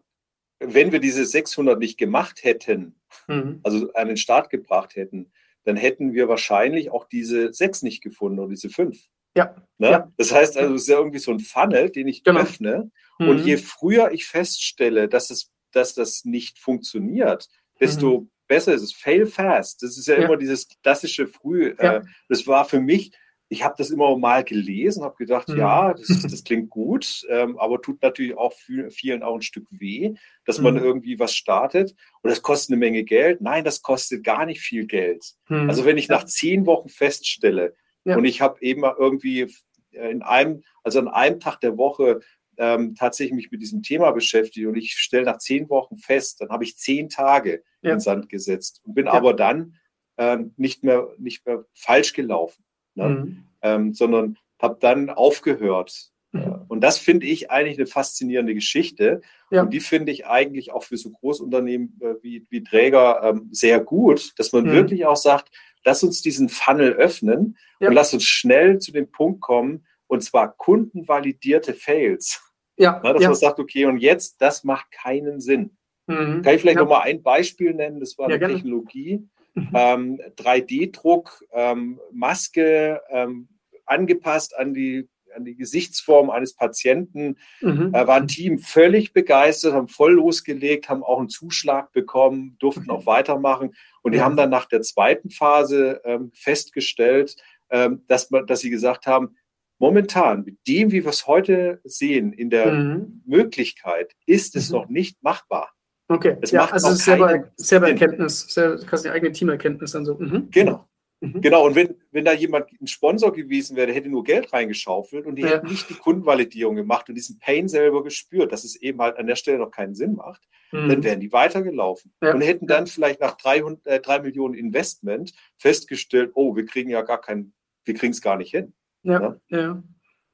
[0.59, 3.61] wenn wir diese 600 nicht gemacht hätten, mhm.
[3.63, 5.33] also an den Start gebracht hätten,
[5.65, 9.07] dann hätten wir wahrscheinlich auch diese sechs nicht gefunden oder diese fünf.
[9.37, 9.55] Ja.
[9.79, 9.91] Ne?
[9.91, 10.13] ja.
[10.17, 12.41] Das heißt also, es ist ja irgendwie so ein Funnel, den ich genau.
[12.41, 12.91] öffne.
[13.19, 13.29] Mhm.
[13.29, 18.31] Und je früher ich feststelle, dass, es, dass das nicht funktioniert, desto mhm.
[18.49, 18.93] besser ist es.
[18.93, 19.83] Fail fast.
[19.83, 20.25] Das ist ja, ja.
[20.25, 21.75] immer dieses klassische Früh.
[21.79, 23.13] Äh, das war für mich
[23.53, 25.59] ich habe das immer mal gelesen, habe gedacht, mhm.
[25.59, 28.55] ja, das, das, klingt gut, ähm, aber tut natürlich auch
[28.91, 30.15] vielen auch ein Stück weh,
[30.47, 30.65] dass mhm.
[30.65, 33.41] man irgendwie was startet und das kostet eine Menge Geld.
[33.41, 35.35] Nein, das kostet gar nicht viel Geld.
[35.49, 35.69] Mhm.
[35.69, 38.17] Also wenn ich nach zehn Wochen feststelle ja.
[38.17, 39.53] und ich habe eben irgendwie
[39.91, 42.21] in einem, also an einem Tag der Woche
[42.57, 46.51] ähm, tatsächlich mich mit diesem Thema beschäftigt und ich stelle nach zehn Wochen fest, dann
[46.51, 47.95] habe ich zehn Tage ja.
[47.95, 49.13] in Sand gesetzt und bin ja.
[49.13, 49.75] aber dann
[50.19, 52.63] ähm, nicht mehr nicht mehr falsch gelaufen
[53.09, 53.15] ne?
[53.15, 53.45] mhm.
[53.63, 56.11] ähm, sondern habe dann aufgehört.
[56.33, 56.65] Mhm.
[56.69, 59.21] Und das finde ich eigentlich eine faszinierende Geschichte.
[59.51, 59.63] Ja.
[59.63, 63.81] Und die finde ich eigentlich auch für so Großunternehmen äh, wie, wie Träger ähm, sehr
[63.81, 64.73] gut, dass man mhm.
[64.73, 65.51] wirklich auch sagt,
[65.85, 67.89] lass uns diesen Funnel öffnen ja.
[67.89, 72.43] und lass uns schnell zu dem Punkt kommen, und zwar kundenvalidierte Fails.
[72.77, 73.29] Ja, Na, dass ja.
[73.29, 75.77] man sagt, okay, und jetzt, das macht keinen Sinn.
[76.07, 76.43] Mhm.
[76.43, 76.83] Kann ich vielleicht ja.
[76.83, 78.01] noch mal ein Beispiel nennen?
[78.01, 79.29] Das war eine Technologie,
[79.61, 79.69] mhm.
[79.75, 83.49] ähm, 3D-Druck, ähm, Maske, ähm,
[83.87, 87.37] angepasst an die, an die Gesichtsform eines Patienten.
[87.61, 87.95] Mhm.
[87.95, 92.85] Äh, war ein Team völlig begeistert, haben voll losgelegt, haben auch einen Zuschlag bekommen, durften
[92.85, 92.91] mhm.
[92.91, 93.75] auch weitermachen.
[94.03, 97.37] Und die haben dann nach der zweiten Phase ähm, festgestellt,
[97.71, 99.37] ähm, dass, man, dass sie gesagt haben,
[99.79, 103.23] momentan mit dem, wie wir es heute sehen, in der mhm.
[103.27, 104.77] Möglichkeit, ist es mhm.
[104.77, 105.73] noch nicht machbar.
[106.11, 110.17] Okay, es ja, also selber, selber Erkenntnis, selber, quasi eigene Teamerkenntnis dann so.
[110.19, 110.49] Mhm.
[110.51, 110.85] Genau.
[111.21, 111.41] Mhm.
[111.41, 115.25] Genau, und wenn, wenn da jemand ein Sponsor gewesen wäre, der hätte nur Geld reingeschaufelt
[115.25, 115.51] und die ja.
[115.51, 119.29] hätten nicht die Kundenvalidierung gemacht und diesen Pain selber gespürt, dass es eben halt an
[119.29, 120.43] der Stelle noch keinen Sinn macht,
[120.73, 120.89] mhm.
[120.89, 122.35] dann wären die weitergelaufen ja.
[122.35, 127.03] und hätten dann vielleicht nach 300, äh, 3 Millionen Investment festgestellt, oh, wir kriegen ja
[127.03, 127.53] gar keinen,
[127.85, 128.73] wir kriegen es gar nicht hin.
[129.05, 129.39] Ja.
[129.49, 129.59] ja.
[129.59, 129.83] ja.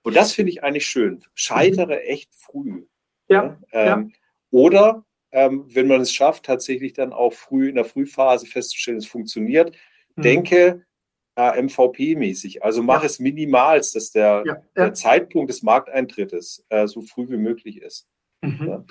[0.03, 1.23] Und das finde ich eigentlich schön.
[1.35, 2.07] Scheitere mhm.
[2.07, 2.87] echt früh.
[3.29, 3.59] Ja.
[3.73, 4.15] Ähm,
[4.51, 9.07] oder ähm, wenn man es schafft, tatsächlich dann auch früh in der Frühphase festzustellen, es
[9.07, 9.77] funktioniert,
[10.17, 10.23] mhm.
[10.23, 10.87] denke
[11.37, 12.62] äh, MVP-mäßig.
[12.62, 13.07] Also mach ja.
[13.07, 14.62] es minimalst, dass der, ja.
[14.75, 18.09] der, Zeitpunkt des Markteintrittes äh, so früh wie möglich ist.
[18.43, 18.87] Mhm.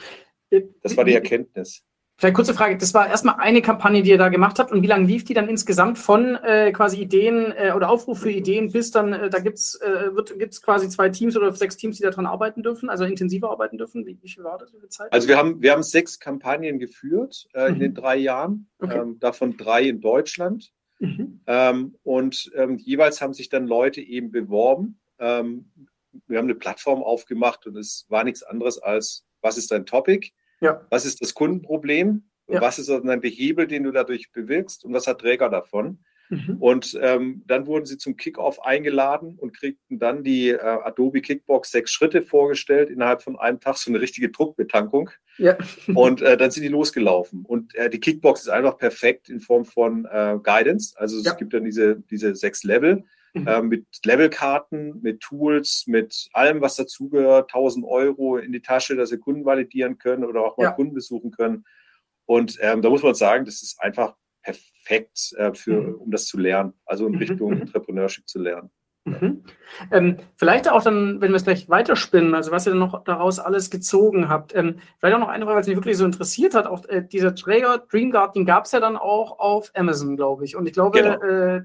[0.81, 1.83] Das war die Erkenntnis.
[2.17, 4.87] Vielleicht kurze Frage, das war erstmal eine Kampagne, die ihr da gemacht habt und wie
[4.87, 8.91] lange lief die dann insgesamt von äh, quasi Ideen äh, oder Aufruf für Ideen bis
[8.91, 12.25] dann, äh, da gibt es äh, gibt's quasi zwei Teams oder sechs Teams, die daran
[12.25, 14.05] arbeiten dürfen, also intensiver arbeiten dürfen?
[14.05, 15.11] Wie, wie viel war das für Zeit?
[15.11, 17.73] Also wir haben, wir haben sechs Kampagnen geführt äh, mhm.
[17.73, 18.97] in den drei Jahren, okay.
[18.97, 21.41] ähm, davon drei in Deutschland mhm.
[21.47, 24.99] ähm, und ähm, jeweils haben sich dann Leute eben beworben.
[25.19, 25.69] Ähm,
[26.27, 30.31] wir haben eine Plattform aufgemacht und es war nichts anderes als, was ist dein Topic?
[30.61, 30.85] Ja.
[30.89, 32.23] Was ist das Kundenproblem?
[32.47, 32.61] Ja.
[32.61, 34.85] Was ist dann der Hebel, den du dadurch bewirkst?
[34.85, 35.99] Und was hat Träger davon?
[36.29, 36.57] Mhm.
[36.59, 41.71] Und ähm, dann wurden sie zum Kickoff eingeladen und kriegten dann die äh, Adobe Kickbox
[41.71, 45.11] sechs Schritte vorgestellt innerhalb von einem Tag, so eine richtige Druckbetankung.
[45.37, 45.57] Ja.
[45.95, 47.45] und äh, dann sind die losgelaufen.
[47.45, 50.95] Und äh, die Kickbox ist einfach perfekt in Form von äh, Guidance.
[50.97, 51.33] Also es ja.
[51.33, 53.03] gibt dann diese, diese sechs Level
[53.35, 53.47] mhm.
[53.47, 59.09] äh, mit Levelkarten, mit Tools, mit allem, was dazugehört, 1000 Euro in die Tasche, dass
[59.09, 60.71] sie Kunden validieren können oder auch mal ja.
[60.71, 61.65] Kunden besuchen können.
[62.25, 65.95] Und ähm, da muss man sagen, das ist einfach perfekt, äh, für, mhm.
[65.95, 67.15] um das zu lernen, also in.
[67.19, 67.53] Richtung.
[67.53, 68.71] Entrepreneurship zu lernen.
[69.05, 69.43] Mhm.
[69.91, 73.37] Ähm, vielleicht auch dann, wenn wir es gleich weiterspinnen, also was ihr dann noch daraus
[73.37, 74.55] alles gezogen habt.
[74.55, 76.65] Ähm, vielleicht auch noch eine Frage, weil es mich wirklich so interessiert hat.
[76.65, 80.55] Auch äh, dieser Träger Dream Guard, gab es ja dann auch auf Amazon, glaube ich.
[80.55, 81.21] Und ich glaube, genau.
[81.21, 81.61] äh,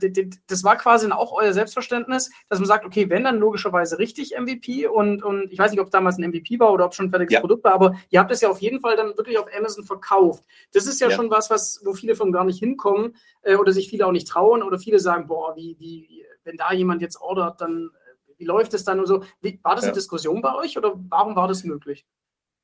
[0.46, 4.87] das war quasi auch euer Selbstverständnis, dass man sagt, okay, wenn dann logischerweise richtig MVP
[4.87, 7.11] und, und ich weiß nicht, ob es damals ein MVP war oder ob schon ein
[7.11, 7.40] fertiges ja.
[7.40, 10.44] Produkt war, aber ihr habt es ja auf jeden Fall dann wirklich auf Amazon verkauft.
[10.74, 11.16] Das ist ja, ja.
[11.16, 14.29] schon was, was, wo viele von gar nicht hinkommen äh, oder sich viele auch nicht
[14.29, 18.44] trauen oder viele sagen, boah, wie, wie wenn da jemand jetzt ordert, dann äh, wie
[18.44, 19.22] läuft es dann und so?
[19.62, 22.04] War das eine Diskussion bei euch oder warum war das möglich?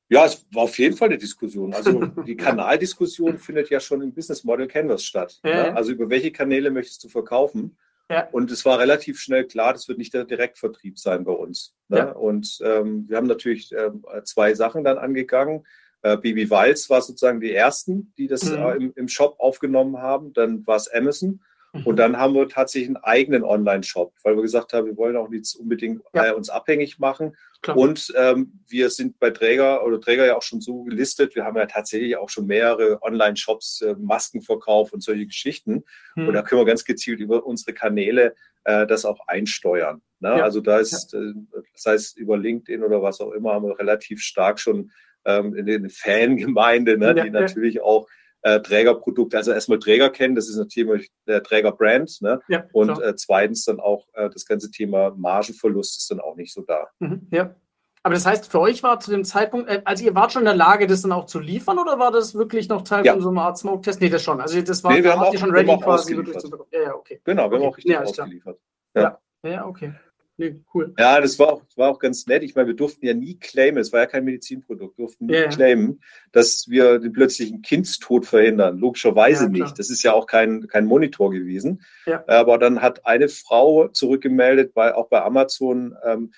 [0.09, 1.73] Ja, es war auf jeden Fall eine Diskussion.
[1.73, 5.39] Also die Kanaldiskussion findet ja schon im Business Model Canvas statt.
[5.43, 5.75] Ja, ne?
[5.75, 7.77] Also über welche Kanäle möchtest du verkaufen?
[8.09, 8.27] Ja.
[8.31, 11.75] Und es war relativ schnell klar, das wird nicht der Direktvertrieb sein bei uns.
[11.89, 11.97] Ne?
[11.97, 12.11] Ja.
[12.11, 15.65] Und ähm, wir haben natürlich ähm, zwei Sachen dann angegangen.
[16.03, 18.57] Äh, Baby Walz war sozusagen die ersten, die das mhm.
[18.57, 20.31] äh, im, im Shop aufgenommen haben.
[20.31, 21.41] Dann war es Amazon.
[21.85, 25.29] Und dann haben wir tatsächlich einen eigenen Online-Shop, weil wir gesagt haben, wir wollen auch
[25.29, 26.27] nicht unbedingt ja.
[26.27, 27.35] äh, uns abhängig machen.
[27.61, 27.77] Klar.
[27.77, 31.35] Und ähm, wir sind bei Träger oder Träger ja auch schon so gelistet.
[31.35, 35.83] Wir haben ja tatsächlich auch schon mehrere Online-Shops, äh, Maskenverkauf und solche Geschichten.
[36.13, 36.27] Hm.
[36.27, 40.01] Und da können wir ganz gezielt über unsere Kanäle äh, das auch einsteuern.
[40.19, 40.29] Ne?
[40.29, 40.43] Ja.
[40.43, 41.19] Also da ist, ja.
[41.19, 41.33] äh,
[41.73, 44.91] das heißt über LinkedIn oder was auch immer, haben wir relativ stark schon
[45.25, 47.15] ähm, in der Fangemeinde, ne?
[47.15, 48.07] die natürlich auch
[48.47, 52.21] äh, Trägerprodukt, also erstmal Träger kennen, das ist natürlich der Trägerbrand.
[52.21, 52.39] Ne?
[52.47, 56.53] Ja, und äh, zweitens dann auch äh, das ganze Thema Margenverlust ist dann auch nicht
[56.53, 56.87] so da.
[56.99, 57.55] Mhm, ja.
[58.03, 60.45] Aber das heißt, für euch war zu dem Zeitpunkt, äh, also ihr wart schon in
[60.45, 63.13] der Lage, das dann auch zu liefern oder war das wirklich noch Teil ja.
[63.13, 63.99] von so einer Art Smoke-Test?
[63.99, 64.39] Nee, das schon.
[64.39, 66.69] Also das war nee, wir haben auch, schon ready quasi wirklich zu bekommen.
[66.71, 67.19] Ja, ja, okay.
[67.25, 67.57] Genau, wir okay.
[67.57, 68.59] haben auch richtig ja, ausgeliefert.
[68.95, 69.19] Ja.
[69.43, 69.93] ja, okay.
[70.39, 70.93] Nee, cool.
[70.99, 72.43] Ja, das war, auch, war auch ganz nett.
[72.43, 75.49] Ich meine, wir durften ja nie claimen, es war ja kein Medizinprodukt, durften nie yeah.
[75.49, 75.99] claimen,
[76.31, 78.77] dass wir den plötzlichen Kindstod verhindern.
[78.77, 79.79] Logischerweise ja, nicht.
[79.79, 81.83] Das ist ja auch kein, kein Monitor gewesen.
[82.05, 82.23] Ja.
[82.27, 86.31] Aber dann hat eine Frau zurückgemeldet, bei, auch bei Amazon, ähm,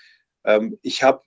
[0.46, 1.22] ähm, ich habe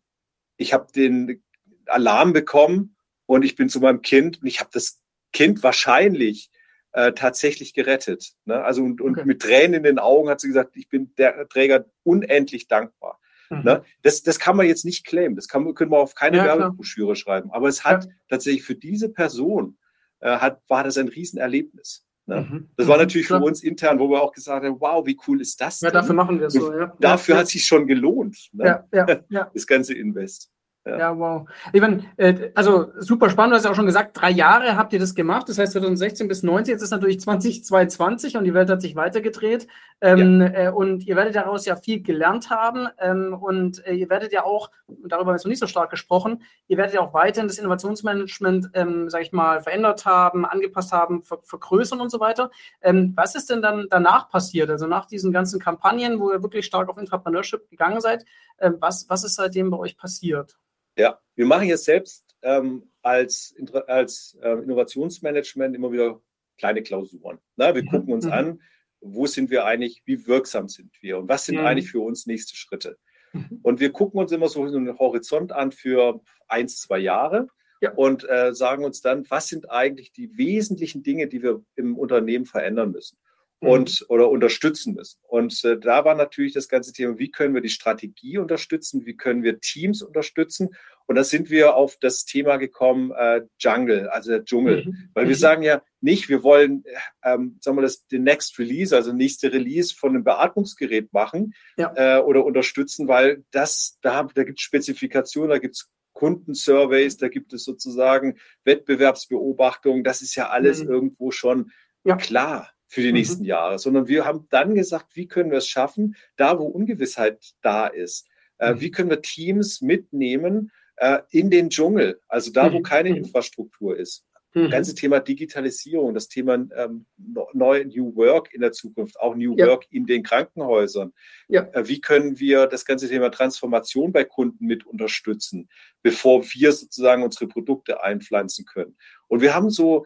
[0.57, 1.43] ich hab den
[1.87, 6.51] Alarm bekommen und ich bin zu meinem Kind und ich habe das Kind wahrscheinlich
[6.93, 8.33] äh, tatsächlich gerettet.
[8.45, 8.63] Ne?
[8.63, 9.27] Also und, und okay.
[9.27, 13.19] mit Tränen in den Augen hat sie gesagt, ich bin der Träger unendlich dankbar.
[13.51, 13.63] Mhm.
[13.63, 13.85] Ne?
[14.03, 17.17] Das, das kann man jetzt nicht claimen, das kann, können wir auf keine ja, Werbebroschüre
[17.17, 17.51] schreiben.
[17.51, 18.11] Aber es hat ja.
[18.29, 19.79] tatsächlich für diese Person
[20.21, 22.05] äh, hat, war das ein Riesenerlebnis.
[22.27, 22.43] Ne?
[22.43, 22.69] Mhm.
[22.77, 23.03] Das war mhm.
[23.03, 25.81] natürlich für uns intern, wo wir auch gesagt haben, wow, wie cool ist das?
[25.81, 26.01] Ja, denn?
[26.01, 26.73] dafür machen wir es so.
[26.73, 26.97] Ja.
[27.01, 27.41] Dafür ja.
[27.41, 28.49] hat sich schon gelohnt.
[28.53, 28.65] Ne?
[28.65, 29.51] Ja, ja, ja.
[29.55, 30.51] Das ganze Invest.
[30.85, 30.99] Ja.
[30.99, 31.49] ja, wow.
[31.73, 34.93] Ich meine, äh, also super spannend, du hast ja auch schon gesagt, drei Jahre habt
[34.93, 38.69] ihr das gemacht, das heißt 2016 bis 2019, jetzt ist natürlich 2022 und die Welt
[38.69, 39.69] hat sich weitergedreht
[40.01, 40.47] ähm, ja.
[40.49, 44.43] äh, und ihr werdet daraus ja viel gelernt haben ähm, und äh, ihr werdet ja
[44.43, 47.59] auch, darüber haben wir noch nicht so stark gesprochen, ihr werdet ja auch weiterhin das
[47.59, 52.51] Innovationsmanagement, ähm, sag ich mal, verändert haben, angepasst haben, ver vergrößern und so weiter.
[52.81, 56.67] Ähm, was ist denn dann danach passiert, also nach diesen ganzen Kampagnen, wo ihr wirklich
[56.67, 58.25] stark auf Intrapreneurship gegangen seid,
[58.57, 60.59] äh, was, was ist seitdem bei euch passiert?
[60.97, 63.55] Ja, wir machen jetzt selbst ähm, als,
[63.87, 66.21] als äh, Innovationsmanagement immer wieder
[66.59, 67.39] kleine Klausuren.
[67.57, 67.89] Na, wir mhm.
[67.89, 68.33] gucken uns mhm.
[68.33, 68.63] an,
[69.01, 71.67] wo sind wir eigentlich, wie wirksam sind wir und was sind mhm.
[71.67, 72.99] eigentlich für uns nächste Schritte.
[73.33, 73.61] Mhm.
[73.63, 77.49] Und wir gucken uns immer so einen Horizont an für eins, zwei Jahre
[77.81, 77.93] ja.
[77.93, 82.47] und äh, sagen uns dann, was sind eigentlich die wesentlichen Dinge, die wir im Unternehmen
[82.47, 83.19] verändern müssen
[83.63, 84.07] und mhm.
[84.09, 85.21] oder unterstützen müssen.
[85.29, 89.17] Und äh, da war natürlich das ganze Thema, wie können wir die Strategie unterstützen, wie
[89.17, 90.71] können wir Teams unterstützen.
[91.07, 94.85] Und da sind wir auf das Thema gekommen, äh, Jungle, also der Dschungel.
[94.85, 95.11] Mhm.
[95.15, 95.41] Weil wir mhm.
[95.41, 96.85] sagen ja nicht, wir wollen,
[97.25, 101.93] ähm, sagen wir das, den Next Release, also nächste Release von einem Beatmungsgerät machen ja.
[101.97, 107.29] äh, oder unterstützen, weil das, da, da gibt es Spezifikationen, da gibt es Kundensurveys, da
[107.29, 110.05] gibt es sozusagen Wettbewerbsbeobachtungen.
[110.05, 110.91] Das ist ja alles mhm.
[110.91, 111.71] irgendwo schon
[112.05, 112.17] ja.
[112.17, 113.15] klar für die mhm.
[113.15, 117.55] nächsten Jahre, sondern wir haben dann gesagt, wie können wir es schaffen, da wo Ungewissheit
[117.63, 118.29] da ist,
[118.59, 118.81] äh, mhm.
[118.83, 122.83] wie können wir Teams mitnehmen äh, in den Dschungel, also da, wo mhm.
[122.83, 123.17] keine mhm.
[123.17, 124.27] Infrastruktur ist.
[124.55, 127.07] Das ganze Thema Digitalisierung, das Thema ähm,
[127.55, 129.67] neue New Work in der Zukunft, auch New ja.
[129.67, 131.15] Work in den Krankenhäusern.
[131.49, 131.63] Ja.
[131.73, 135.71] Äh, wie können wir das ganze Thema Transformation bei Kunden mit unterstützen,
[136.03, 138.99] bevor wir sozusagen unsere Produkte einpflanzen können?
[139.29, 140.05] Und wir haben so,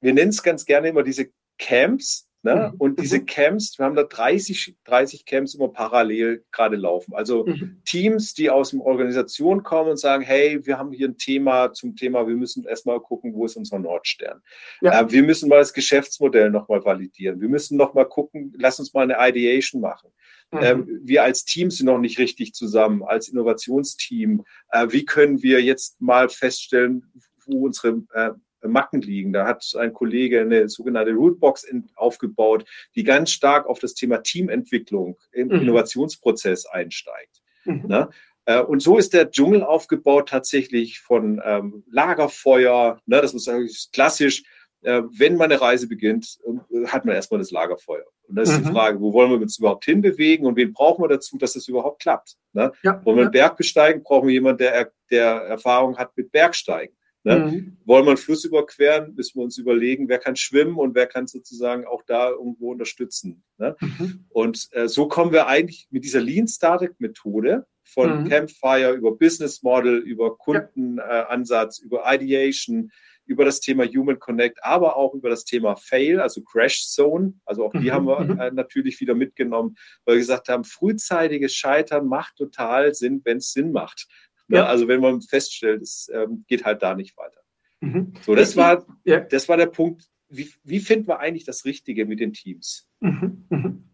[0.00, 1.30] wir nennen es ganz gerne immer diese
[1.62, 2.28] Camps.
[2.44, 2.72] Ne?
[2.72, 2.80] Mhm.
[2.80, 3.26] Und diese mhm.
[3.26, 7.14] Camps, wir haben da 30, 30 Camps immer parallel gerade laufen.
[7.14, 7.80] Also mhm.
[7.84, 11.94] Teams, die aus der Organisation kommen und sagen, hey, wir haben hier ein Thema zum
[11.94, 14.42] Thema, wir müssen erstmal gucken, wo ist unser Nordstern.
[14.80, 15.02] Ja.
[15.02, 17.40] Äh, wir müssen mal das Geschäftsmodell nochmal validieren.
[17.40, 20.10] Wir müssen nochmal gucken, lass uns mal eine Ideation machen.
[20.50, 20.58] Mhm.
[20.62, 24.42] Ähm, wir als Team sind noch nicht richtig zusammen, als Innovationsteam.
[24.72, 27.12] Äh, wie können wir jetzt mal feststellen,
[27.46, 28.30] wo unsere äh,
[28.66, 29.32] Macken liegen.
[29.32, 35.16] Da hat ein Kollege eine sogenannte Rootbox aufgebaut, die ganz stark auf das Thema Teamentwicklung
[35.32, 35.54] im mhm.
[35.62, 37.42] Innovationsprozess einsteigt.
[37.64, 37.84] Mhm.
[37.86, 38.08] Ne?
[38.44, 44.42] Äh, und so ist der Dschungel aufgebaut tatsächlich von ähm, Lagerfeuer, ne, das ist klassisch,
[44.82, 48.04] äh, wenn man eine Reise beginnt, äh, hat man erstmal das Lagerfeuer.
[48.28, 48.64] Und das ist mhm.
[48.64, 51.68] die Frage, wo wollen wir uns überhaupt hinbewegen und wen brauchen wir dazu, dass das
[51.68, 52.36] überhaupt klappt?
[52.52, 52.72] Ne?
[52.82, 53.26] Ja, wollen wir ja.
[53.26, 56.96] einen Berg besteigen, brauchen wir jemanden, der, der Erfahrung hat mit Bergsteigen.
[57.24, 57.38] Ne?
[57.38, 57.76] Mhm.
[57.84, 61.26] Wollen wir einen Fluss überqueren, müssen wir uns überlegen, wer kann schwimmen und wer kann
[61.26, 63.44] sozusagen auch da irgendwo unterstützen.
[63.58, 63.76] Ne?
[63.80, 64.24] Mhm.
[64.28, 68.28] Und äh, so kommen wir eigentlich mit dieser Lean Startup Methode von mhm.
[68.28, 71.84] Campfire über Business Model, über Kundenansatz, ja.
[71.84, 72.90] äh, über Ideation,
[73.24, 77.34] über das Thema Human Connect, aber auch über das Thema Fail, also Crash Zone.
[77.44, 77.92] Also auch die mhm.
[77.92, 78.40] haben wir mhm.
[78.40, 83.52] äh, natürlich wieder mitgenommen, weil wir gesagt haben, frühzeitiges Scheitern macht total Sinn, wenn es
[83.52, 84.08] Sinn macht.
[84.48, 84.62] Ja.
[84.62, 84.66] Ne?
[84.66, 87.40] Also wenn man feststellt, es ähm, geht halt da nicht weiter.
[87.80, 88.14] Mhm.
[88.22, 89.20] So, das war, ja.
[89.20, 90.08] das war der Punkt.
[90.28, 92.88] Wie, wie finden wir eigentlich das Richtige mit den Teams?
[93.00, 93.44] Mhm.
[93.50, 93.84] Mhm.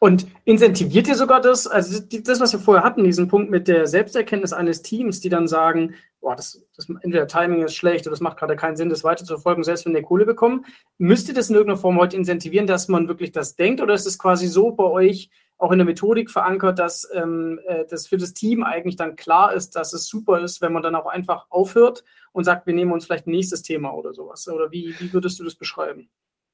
[0.00, 3.86] Und incentiviert ihr sogar das, also das, was wir vorher hatten, diesen Punkt mit der
[3.86, 8.20] Selbsterkenntnis eines Teams, die dann sagen, boah, das, das entweder Timing ist schlecht oder das
[8.20, 10.66] macht gerade keinen Sinn, das weiter zu verfolgen, selbst wenn wir Kohle bekommen.
[10.98, 14.06] Müsst ihr das in irgendeiner Form heute incentivieren, dass man wirklich das denkt oder ist
[14.06, 18.16] es quasi so bei euch, auch in der Methodik verankert, dass ähm, äh, das für
[18.16, 21.46] das Team eigentlich dann klar ist, dass es super ist, wenn man dann auch einfach
[21.50, 24.48] aufhört und sagt, wir nehmen uns vielleicht ein nächstes Thema oder sowas.
[24.48, 26.08] Oder wie, wie würdest du das beschreiben?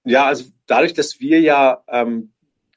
[0.04, 2.33] Ja, also dadurch, dass wir ja ähm,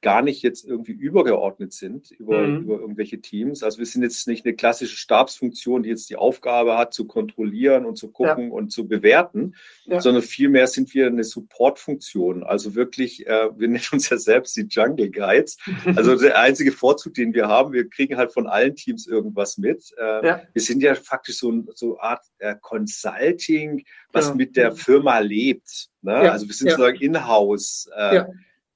[0.08, 2.62] gar nicht jetzt irgendwie übergeordnet sind über, mhm.
[2.62, 3.62] über irgendwelche Teams.
[3.62, 7.84] Also wir sind jetzt nicht eine klassische Stabsfunktion, die jetzt die Aufgabe hat, zu kontrollieren
[7.84, 8.54] und zu gucken ja.
[8.54, 10.00] und zu bewerten, ja.
[10.00, 12.46] sondern vielmehr sind wir eine Supportfunktion.
[12.46, 15.58] Also wirklich, äh, wir nennen uns ja selbst die Jungle Guides.
[15.98, 19.94] Also der einzige Vorzug, den wir haben, wir kriegen halt von allen Teams irgendwas mit.
[20.00, 20.42] Äh, ja.
[20.54, 25.90] Wir sind ja faktisch so, so eine Art äh, Consulting, was mit der Firma lebt.
[26.02, 26.16] Ne?
[26.16, 27.90] Also wir sind sozusagen in-house.
[27.94, 28.24] Äh,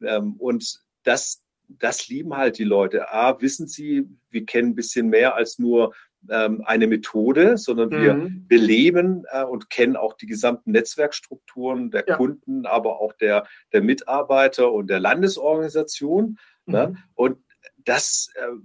[0.03, 3.11] ähm, und das, das lieben halt die Leute.
[3.11, 5.93] A, wissen sie, wir kennen ein bisschen mehr als nur
[6.29, 8.47] ähm, eine Methode, sondern wir mhm.
[8.47, 12.15] beleben äh, und kennen auch die gesamten Netzwerkstrukturen der ja.
[12.15, 16.37] Kunden, aber auch der, der Mitarbeiter und der Landesorganisation.
[16.65, 16.87] Ne?
[16.87, 16.93] Mhm.
[16.93, 17.03] Ne?
[17.15, 17.37] Und
[17.77, 18.55] das äh,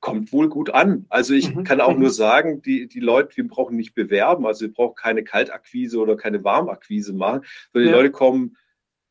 [0.00, 1.06] kommt wohl gut an.
[1.08, 1.64] Also ich mhm.
[1.64, 2.00] kann auch mhm.
[2.00, 6.16] nur sagen, die, die Leute, wir brauchen nicht bewerben, also wir brauchen keine Kaltakquise oder
[6.16, 7.96] keine Warmakquise machen, sondern ja.
[7.96, 8.56] die Leute kommen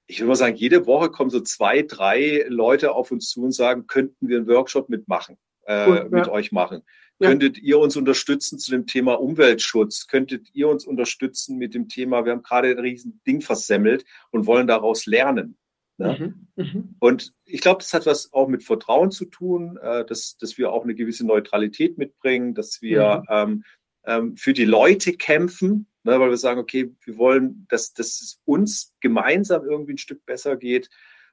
[0.08, 3.52] ich würde mal sagen, jede Woche kommen so zwei, drei Leute auf uns zu und
[3.52, 6.32] sagen, könnten wir einen Workshop mitmachen, äh, cool, mit ja.
[6.32, 6.84] euch machen.
[7.20, 7.30] Ja.
[7.30, 10.08] Könntet ihr uns unterstützen zu dem Thema Umweltschutz?
[10.08, 14.46] Könntet ihr uns unterstützen mit dem Thema, wir haben gerade ein riesen Ding versemmelt und
[14.46, 15.58] wollen daraus lernen?
[15.98, 16.48] Ne?
[16.56, 16.64] Mhm.
[16.64, 16.96] Mhm.
[17.00, 20.72] Und ich glaube, das hat was auch mit Vertrauen zu tun, äh, dass, dass wir
[20.72, 23.26] auch eine gewisse Neutralität mitbringen, dass wir mhm.
[23.30, 23.64] ähm,
[24.06, 28.40] ähm, für die Leute kämpfen, ne, weil wir sagen, okay, wir wollen, dass, dass es
[28.46, 30.90] uns gemeinsam irgendwie ein Stück besser geht,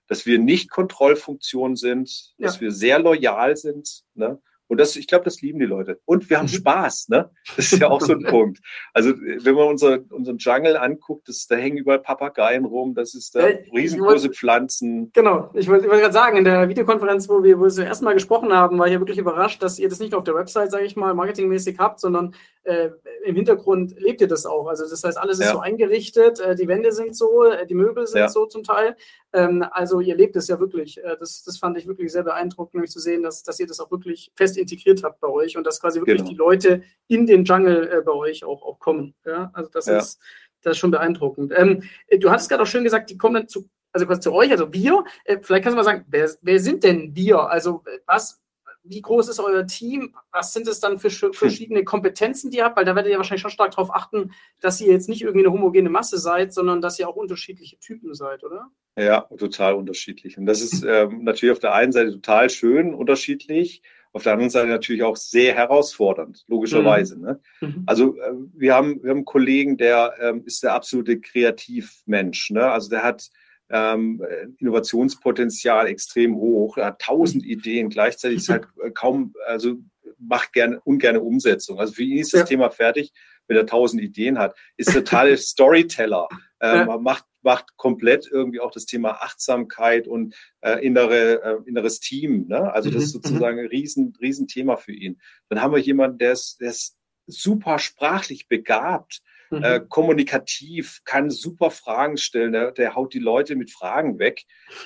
[0.08, 4.02] dass wir nicht Kontrollfunktion sind, dass wir sehr loyal sind.
[4.14, 4.40] Ne?
[4.72, 6.00] Und das, ich glaube, das lieben die Leute.
[6.06, 6.56] Und wir haben mhm.
[6.56, 7.30] Spaß, ne?
[7.56, 8.58] Das ist ja auch so ein Punkt.
[8.94, 13.34] Also, wenn man unser, unseren Jungle anguckt, das, da hängen überall Papageien rum, das ist
[13.34, 15.10] da äh, riesengroße wollt, Pflanzen.
[15.12, 18.06] Genau, ich wollte wollt gerade sagen, in der Videokonferenz, wo wir, wo wir zum ersten
[18.06, 20.70] Mal gesprochen haben, war ich ja wirklich überrascht, dass ihr das nicht auf der Website,
[20.70, 22.34] sage ich mal, marketingmäßig habt, sondern
[22.64, 22.90] äh,
[23.24, 24.66] im Hintergrund lebt ihr das auch.
[24.66, 25.52] Also das heißt, alles ist ja.
[25.52, 28.28] so eingerichtet, äh, die Wände sind so, äh, die Möbel sind ja.
[28.28, 28.96] so zum Teil.
[29.32, 31.02] Ähm, also ihr lebt es ja wirklich.
[31.02, 33.80] Äh, das, das fand ich wirklich sehr beeindruckend, nämlich zu sehen, dass, dass ihr das
[33.80, 36.30] auch wirklich fest integriert habt bei euch und dass quasi wirklich genau.
[36.30, 39.14] die Leute in den Jungle äh, bei euch auch, auch kommen.
[39.24, 39.50] Ja?
[39.54, 39.98] Also das, ja.
[39.98, 40.20] ist,
[40.62, 41.52] das ist schon beeindruckend.
[41.56, 41.82] Ähm,
[42.18, 44.72] du hattest gerade auch schön gesagt, die kommen dann zu, also quasi zu euch, also
[44.72, 45.04] wir.
[45.24, 47.40] Äh, vielleicht kannst du mal sagen, wer, wer sind denn wir?
[47.50, 48.41] Also was,
[48.84, 50.14] wie groß ist euer Team?
[50.32, 52.76] Was sind es dann für verschiedene Kompetenzen, die ihr habt?
[52.76, 55.54] Weil da werdet ihr wahrscheinlich schon stark darauf achten, dass ihr jetzt nicht irgendwie eine
[55.54, 58.70] homogene Masse seid, sondern dass ihr auch unterschiedliche Typen seid, oder?
[58.98, 60.36] Ja, total unterschiedlich.
[60.36, 63.82] Und das ist ähm, natürlich auf der einen Seite total schön, unterschiedlich.
[64.14, 67.16] Auf der anderen Seite natürlich auch sehr herausfordernd, logischerweise.
[67.16, 67.22] Mhm.
[67.22, 67.40] Ne?
[67.62, 67.82] Mhm.
[67.86, 72.50] Also äh, wir, haben, wir haben einen Kollegen, der ähm, ist der absolute Kreativmensch.
[72.50, 72.70] Ne?
[72.70, 73.30] Also der hat
[73.72, 74.22] ähm,
[74.58, 76.76] Innovationspotenzial extrem hoch.
[76.76, 79.76] Er hat tausend Ideen, gleichzeitig ist halt äh, kaum, also
[80.18, 81.80] macht gerne ungerne Umsetzung.
[81.80, 82.46] Also für ihn ist das ja.
[82.46, 83.12] Thema fertig,
[83.48, 84.54] wenn er tausend Ideen hat.
[84.76, 86.28] Ist total Storyteller.
[86.60, 86.98] Ähm, ja.
[86.98, 92.46] macht, macht komplett irgendwie auch das Thema Achtsamkeit und äh, innere, äh, inneres Team.
[92.46, 92.72] Ne?
[92.72, 93.64] Also das ist mhm, sozusagen mhm.
[93.64, 95.20] ein riesen, riesen Thema für ihn.
[95.48, 96.96] Dann haben wir jemanden, der ist, der ist
[97.26, 99.62] super sprachlich begabt mhm.
[99.62, 102.52] äh, kommunikativ, kann super Fragen stellen.
[102.52, 104.44] Der, der, haut die Leute mit Fragen weg.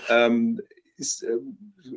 [0.08, 0.60] Ähm,
[0.96, 1.36] ist äh,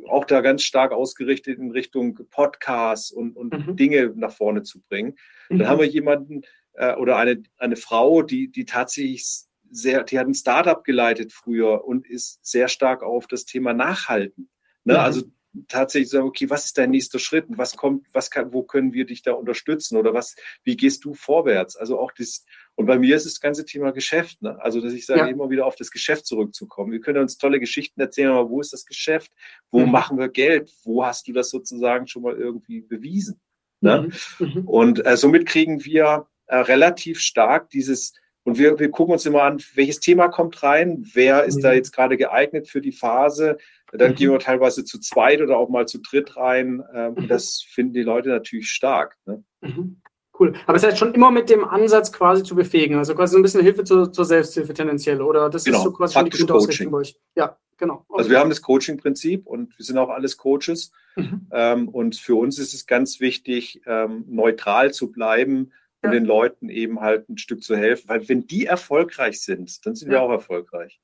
[0.08, 3.76] auch da ganz stark ausgerichtet in Richtung Podcasts und, und mhm.
[3.76, 5.16] Dinge nach vorne zu bringen.
[5.48, 5.68] Dann mhm.
[5.68, 6.42] haben wir jemanden
[6.74, 9.26] äh, oder eine, eine Frau, die, die tatsächlich
[9.70, 14.50] sehr, die hat ein Startup geleitet früher und ist sehr stark auf das Thema Nachhalten.
[14.84, 14.94] Ne?
[14.94, 15.00] Mhm.
[15.00, 15.22] Also
[15.68, 18.92] tatsächlich sagen, okay, was ist dein nächster Schritt und was kommt, was kann, wo können
[18.92, 21.76] wir dich da unterstützen oder was, wie gehst du vorwärts?
[21.76, 22.44] Also auch das,
[22.76, 24.58] und bei mir ist das ganze Thema Geschäft, ne?
[24.60, 25.26] Also, dass ich sage, ja.
[25.26, 26.92] immer wieder auf das Geschäft zurückzukommen.
[26.92, 29.32] Wir können uns tolle Geschichten erzählen, aber wo ist das Geschäft?
[29.70, 29.90] Wo mhm.
[29.90, 30.72] machen wir Geld?
[30.84, 33.40] Wo hast du das sozusagen schon mal irgendwie bewiesen?
[33.80, 34.08] Ne?
[34.38, 34.46] Mhm.
[34.46, 34.68] mhm.
[34.68, 38.14] Und äh, somit kriegen wir äh, relativ stark dieses,
[38.44, 41.62] und wir, wir gucken uns immer an, welches Thema kommt rein, wer ist mhm.
[41.62, 43.58] da jetzt gerade geeignet für die Phase.
[43.92, 44.14] Dann mhm.
[44.14, 46.82] gehen wir teilweise zu zweit oder auch mal zu dritt rein.
[46.94, 47.28] Ähm, mhm.
[47.28, 49.16] Das finden die Leute natürlich stark.
[49.26, 49.44] Ne?
[49.60, 50.00] Mhm.
[50.38, 50.54] Cool.
[50.66, 52.96] Aber es ist heißt schon immer mit dem Ansatz quasi zu befähigen.
[52.96, 55.20] Also quasi so ein bisschen Hilfe zur, zur Selbsthilfe tendenziell.
[55.20, 55.78] Oder das genau.
[55.78, 57.18] ist so quasi schon die Grundausrichtung bei euch.
[57.36, 58.06] Ja, genau.
[58.08, 58.18] Okay.
[58.18, 60.92] Also wir haben das Coaching-Prinzip und wir sind auch alles Coaches.
[61.16, 61.46] Mhm.
[61.52, 65.72] Ähm, und für uns ist es ganz wichtig, ähm, neutral zu bleiben
[66.02, 68.08] und den Leuten eben halt ein Stück zu helfen.
[68.08, 70.14] Weil wenn die erfolgreich sind, dann sind ja.
[70.14, 71.00] wir auch erfolgreich.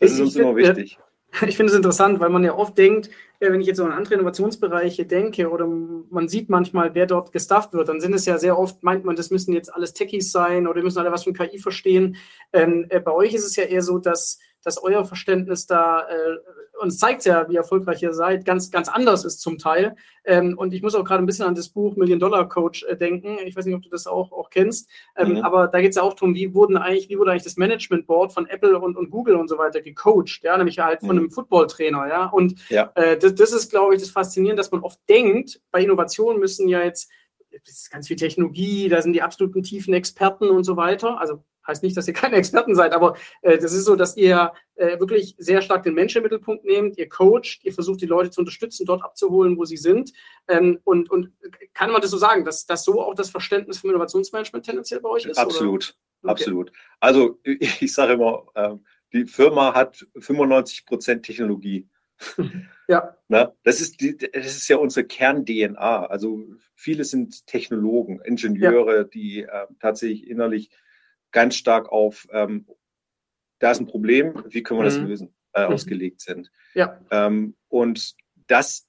[0.00, 0.98] Das ich, ist uns immer wichtig.
[1.46, 4.14] Ich finde es interessant, weil man ja oft denkt, wenn ich jetzt so an andere
[4.14, 8.58] Innovationsbereiche denke oder man sieht manchmal, wer dort gestafft wird, dann sind es ja sehr
[8.58, 11.34] oft, meint man, das müssen jetzt alles Techies sein oder die müssen alle was von
[11.34, 12.16] KI verstehen.
[12.54, 16.38] Ähm, äh, bei euch ist es ja eher so, dass dass euer Verständnis da, äh,
[16.82, 19.94] uns zeigt ja, wie erfolgreich ihr seid, ganz, ganz anders ist zum Teil.
[20.24, 22.96] Ähm, und ich muss auch gerade ein bisschen an das Buch Million Dollar Coach äh,
[22.96, 23.38] denken.
[23.44, 24.90] Ich weiß nicht, ob du das auch, auch kennst.
[25.16, 25.36] Ähm, mhm.
[25.38, 28.08] Aber da geht es ja auch darum, wie wurden eigentlich, wie wurde eigentlich das Management
[28.08, 31.18] Board von Apple und, und Google und so weiter gecoacht, ja, nämlich halt von mhm.
[31.18, 32.26] einem Footballtrainer, ja.
[32.26, 32.90] Und ja.
[32.96, 36.66] Äh, das, das ist, glaube ich, das Faszinierende, dass man oft denkt, bei Innovationen müssen
[36.66, 37.08] ja jetzt
[37.64, 41.18] das ist ganz viel Technologie, da sind die absoluten tiefen Experten und so weiter.
[41.18, 44.52] Also Heißt nicht, dass ihr keine Experten seid, aber äh, das ist so, dass ihr
[44.76, 48.30] äh, wirklich sehr stark den Menschen im Mittelpunkt nehmt, ihr coacht, ihr versucht die Leute
[48.30, 50.12] zu unterstützen, dort abzuholen, wo sie sind.
[50.48, 51.32] Ähm, und, und
[51.74, 55.08] kann man das so sagen, dass, dass so auch das Verständnis vom Innovationsmanagement tendenziell bei
[55.08, 55.38] euch ist?
[55.38, 56.30] Absolut, okay.
[56.30, 56.72] absolut.
[57.00, 58.74] Also ich, ich sage immer, äh,
[59.12, 61.88] die Firma hat 95 Prozent Technologie.
[62.88, 63.16] Ja.
[63.28, 66.06] Na, das, ist die, das ist ja unsere Kern-DNA.
[66.06, 66.44] Also
[66.74, 69.04] viele sind Technologen, Ingenieure, ja.
[69.04, 70.70] die äh, tatsächlich innerlich
[71.36, 72.64] ganz stark auf, ähm,
[73.58, 75.06] da ist ein Problem, wie können wir das mhm.
[75.06, 75.74] lösen, äh, mhm.
[75.74, 76.50] ausgelegt sind.
[76.72, 76.98] Ja.
[77.10, 78.14] Ähm, und
[78.46, 78.88] das,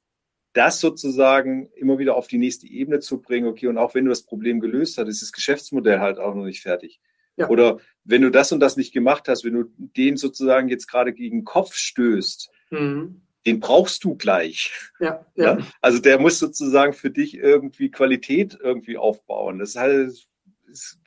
[0.54, 4.10] das sozusagen immer wieder auf die nächste Ebene zu bringen, okay, und auch wenn du
[4.12, 7.02] das Problem gelöst hast, ist das Geschäftsmodell halt auch noch nicht fertig.
[7.36, 7.50] Ja.
[7.50, 11.12] Oder wenn du das und das nicht gemacht hast, wenn du den sozusagen jetzt gerade
[11.12, 13.24] gegen den Kopf stößt, mhm.
[13.46, 14.72] den brauchst du gleich.
[15.02, 15.58] Ja, ja.
[15.82, 19.60] Also der muss sozusagen für dich irgendwie Qualität irgendwie aufbauen.
[19.60, 20.30] Das heißt,
[20.72, 20.98] es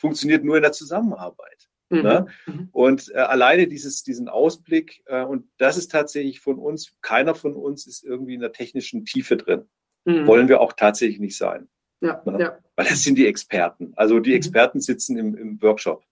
[0.00, 1.68] funktioniert nur in der Zusammenarbeit.
[1.90, 2.02] Mhm.
[2.02, 2.26] Ne?
[2.46, 2.68] Mhm.
[2.72, 7.54] Und äh, alleine dieses, diesen Ausblick, äh, und das ist tatsächlich von uns, keiner von
[7.54, 9.68] uns ist irgendwie in der technischen Tiefe drin.
[10.04, 10.26] Mhm.
[10.26, 11.68] Wollen wir auch tatsächlich nicht sein.
[12.00, 12.40] Ja, ne?
[12.40, 12.58] ja.
[12.76, 13.92] Weil das sind die Experten.
[13.96, 14.36] Also die mhm.
[14.36, 16.02] Experten sitzen im, im Workshop.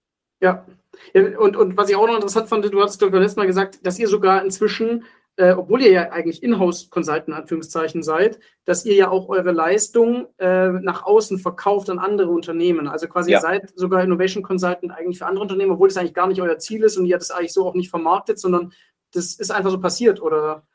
[0.40, 0.66] Ja.
[1.14, 1.38] ja.
[1.38, 3.86] und, und was ich auch noch interessant fand, du hast, glaube ich, letztes Mal gesagt,
[3.86, 5.04] dass ihr sogar inzwischen
[5.38, 10.68] äh, obwohl ihr ja eigentlich Inhouse-Consultant Anführungszeichen seid, dass ihr ja auch eure Leistung äh,
[10.68, 12.88] nach außen verkauft an andere Unternehmen.
[12.88, 13.38] Also quasi ja.
[13.38, 16.58] ihr seid sogar Innovation Consultant eigentlich für andere Unternehmen, obwohl das eigentlich gar nicht euer
[16.58, 18.72] Ziel ist und ihr das eigentlich so auch nicht vermarktet, sondern
[19.12, 20.66] das ist einfach so passiert, oder?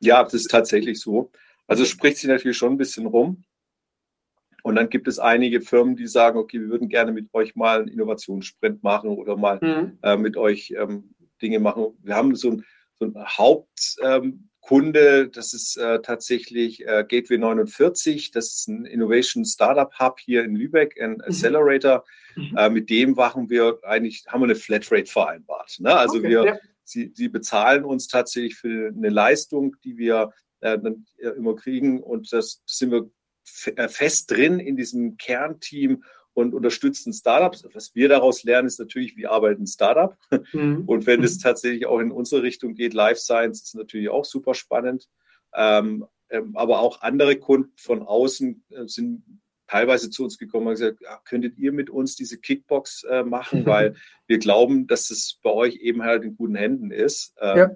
[0.00, 1.30] Ja, das ist tatsächlich so.
[1.68, 3.44] Also spricht sich natürlich schon ein bisschen rum.
[4.64, 7.78] Und dann gibt es einige Firmen, die sagen, okay, wir würden gerne mit euch mal
[7.78, 9.98] einen Innovationssprint machen oder mal mhm.
[10.02, 11.96] äh, mit euch ähm, Dinge machen.
[12.02, 12.64] Wir haben so ein
[12.98, 18.32] so ein Hauptkunde, ähm, das ist äh, tatsächlich äh, Gateway 49.
[18.32, 21.20] Das ist ein Innovation Startup Hub hier in Lübeck, ein mhm.
[21.22, 22.04] Accelerator.
[22.36, 22.56] Mhm.
[22.56, 25.76] Äh, mit dem machen wir eigentlich, haben wir eine Flatrate vereinbart.
[25.80, 25.94] Ne?
[25.94, 26.58] Also okay, wir, ja.
[26.84, 32.02] sie, sie bezahlen uns tatsächlich für eine Leistung, die wir äh, dann immer kriegen.
[32.02, 33.10] Und das sind wir
[33.76, 36.02] äh, fest drin in diesem Kernteam
[36.38, 37.66] und unterstützen Startups.
[37.72, 40.16] Was wir daraus lernen, ist natürlich, wie arbeitet ein Startup.
[40.52, 40.84] Mhm.
[40.86, 44.54] Und wenn es tatsächlich auch in unsere Richtung geht, Life Science ist natürlich auch super
[44.54, 45.08] spannend.
[45.52, 49.24] Ähm, ähm, aber auch andere Kunden von außen äh, sind
[49.66, 53.66] teilweise zu uns gekommen und gesagt, ja, könntet ihr mit uns diese Kickbox äh, machen,
[53.66, 53.96] weil
[54.28, 57.34] wir glauben, dass es bei euch eben halt in guten Händen ist.
[57.40, 57.70] Ähm, ja.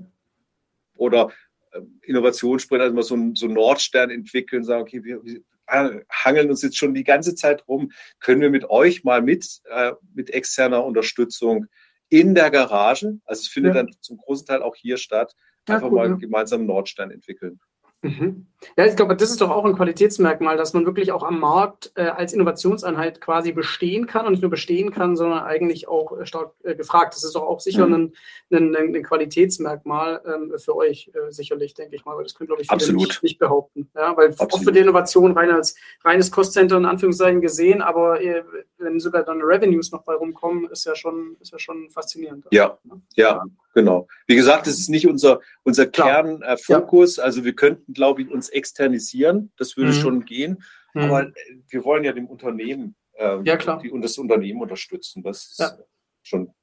[0.94, 1.32] Oder
[1.72, 5.20] äh, Innovationssprint, also mal so ein so Nordstern entwickeln, sagen, okay, wir,
[5.66, 9.92] hangeln uns jetzt schon die ganze Zeit rum, können wir mit euch mal mit, äh,
[10.14, 11.66] mit externer Unterstützung
[12.08, 13.82] in der Garage, also es findet ja.
[13.82, 15.34] dann zum großen Teil auch hier statt,
[15.66, 16.16] einfach ja, cool, mal ja.
[16.16, 17.60] gemeinsam Nordstein entwickeln.
[18.02, 18.46] Mhm.
[18.76, 21.92] Ja, ich glaube, das ist doch auch ein Qualitätsmerkmal, dass man wirklich auch am Markt
[21.94, 26.26] äh, als Innovationseinheit quasi bestehen kann und nicht nur bestehen kann, sondern eigentlich auch äh,
[26.26, 27.14] stark äh, gefragt.
[27.14, 28.12] Das ist doch auch sicher mhm.
[28.50, 32.48] ein, ein, ein, Qualitätsmerkmal ähm, für euch äh, sicherlich, denke ich mal, weil das können,
[32.48, 33.88] glaube ich, viele nicht, nicht, behaupten.
[33.94, 34.54] Ja, weil Absolut.
[34.54, 38.42] oft wird die Innovation rein als reines Cost-Center in Anführungszeichen gesehen, aber äh,
[38.78, 42.46] wenn sogar dann Revenues noch bei rumkommen, ist ja schon, ist ja schon faszinierend.
[42.50, 43.44] Ja, ja, ja.
[43.74, 44.06] Genau.
[44.26, 47.16] Wie gesagt, es ist nicht unser, unser Kernfokus.
[47.16, 47.24] Ja.
[47.24, 49.52] Also wir könnten, glaube ich, uns externisieren.
[49.56, 50.00] Das würde mhm.
[50.00, 50.62] schon gehen.
[50.94, 51.02] Mhm.
[51.02, 51.32] Aber äh,
[51.68, 53.78] wir wollen ja dem Unternehmen äh, ja, klar.
[53.78, 55.22] Die, und das Unternehmen unterstützen.
[55.22, 55.78] Das ist ja.
[56.22, 56.54] schon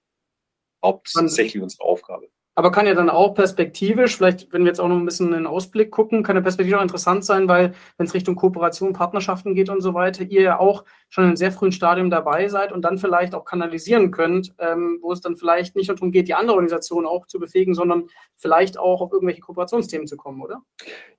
[0.83, 2.28] hauptsächlich unsere Aufgabe
[2.59, 5.33] aber kann ja dann auch perspektivisch, vielleicht, wenn wir jetzt auch noch ein bisschen in
[5.33, 9.55] den Ausblick gucken, kann ja perspektivisch auch interessant sein, weil wenn es Richtung Kooperation, Partnerschaften
[9.55, 12.73] geht und so weiter, ihr ja auch schon in einem sehr frühen Stadium dabei seid
[12.73, 16.27] und dann vielleicht auch kanalisieren könnt, ähm, wo es dann vielleicht nicht nur darum geht,
[16.27, 20.61] die andere Organisation auch zu befähigen, sondern vielleicht auch auf irgendwelche Kooperationsthemen zu kommen, oder?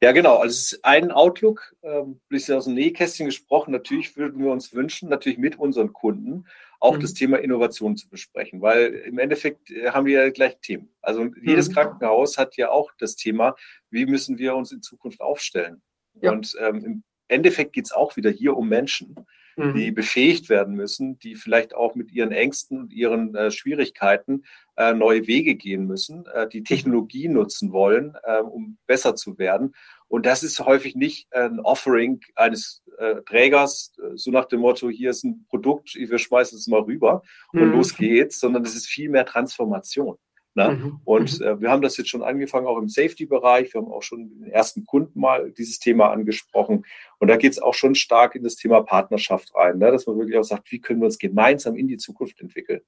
[0.03, 0.37] Ja, genau.
[0.37, 3.71] Also es ist ein Outlook, ähm, bisschen aus dem Nähkästchen gesprochen.
[3.71, 6.45] Natürlich würden wir uns wünschen, natürlich mit unseren Kunden,
[6.81, 7.01] auch mhm.
[7.01, 10.89] das Thema Innovation zu besprechen, weil im Endeffekt äh, haben wir ja gleich Themen.
[11.03, 11.75] Also jedes mhm.
[11.75, 13.57] Krankenhaus hat ja auch das Thema,
[13.91, 15.83] wie müssen wir uns in Zukunft aufstellen.
[16.21, 16.33] Ja.
[16.33, 19.15] Und ähm, im Endeffekt geht es auch wieder hier um Menschen,
[19.57, 19.75] mhm.
[19.75, 24.45] die befähigt werden müssen, die vielleicht auch mit ihren Ängsten und ihren äh, Schwierigkeiten
[24.77, 29.75] äh, neue Wege gehen müssen, äh, die Technologie nutzen wollen, äh, um besser zu werden.
[30.09, 34.91] Und das ist häufig nicht ein Offering eines äh, Trägers, äh, so nach dem Motto,
[34.91, 37.23] hier ist ein Produkt, wir schmeißen es mal rüber
[37.53, 37.73] und mhm.
[37.73, 40.17] los geht's, sondern das ist viel mehr Transformation.
[40.55, 40.71] Ne?
[40.71, 41.01] Mhm.
[41.05, 41.47] Und mhm.
[41.47, 43.73] äh, wir haben das jetzt schon angefangen, auch im Safety-Bereich.
[43.73, 46.85] Wir haben auch schon den ersten Kunden mal dieses Thema angesprochen.
[47.19, 49.93] Und da geht es auch schon stark in das Thema Partnerschaft rein, ne?
[49.93, 52.81] dass man wirklich auch sagt, wie können wir uns gemeinsam in die Zukunft entwickeln.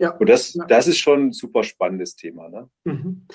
[0.00, 0.12] Ja.
[0.12, 0.64] Und das, ja.
[0.64, 2.48] das ist schon ein super spannendes Thema.
[2.48, 2.70] Ne?
[2.84, 3.26] Mhm.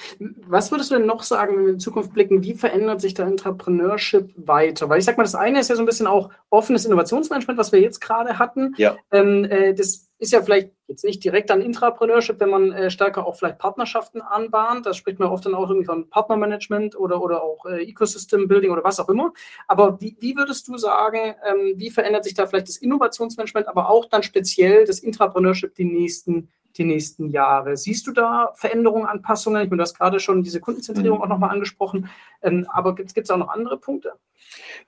[0.48, 3.28] Was würdest du denn noch sagen, wenn wir in Zukunft blicken, wie verändert sich der
[3.28, 4.90] Entrepreneurship weiter?
[4.90, 7.72] Weil ich sag mal, das eine ist ja so ein bisschen auch offenes Innovationsmanagement, was
[7.72, 8.74] wir jetzt gerade hatten.
[8.78, 8.98] Ja.
[9.12, 13.26] Ähm, äh, das ist ja vielleicht jetzt nicht direkt an Intrapreneurship, wenn man äh, stärker
[13.26, 14.86] auch vielleicht Partnerschaften anbahnt.
[14.86, 18.72] Das spricht man oft dann auch irgendwie von Partnermanagement oder, oder auch äh, Ecosystem Building
[18.72, 19.34] oder was auch immer.
[19.68, 23.90] Aber wie, wie würdest du sagen, ähm, wie verändert sich da vielleicht das Innovationsmanagement, aber
[23.90, 27.78] auch dann speziell das Intrapreneurship die nächsten, die nächsten Jahre?
[27.78, 29.62] Siehst du da Veränderungen, Anpassungen?
[29.62, 31.24] Ich meine, du hast gerade schon diese Kundenzentrierung mhm.
[31.24, 32.10] auch nochmal angesprochen.
[32.42, 34.14] Ähm, aber gibt es auch noch andere Punkte?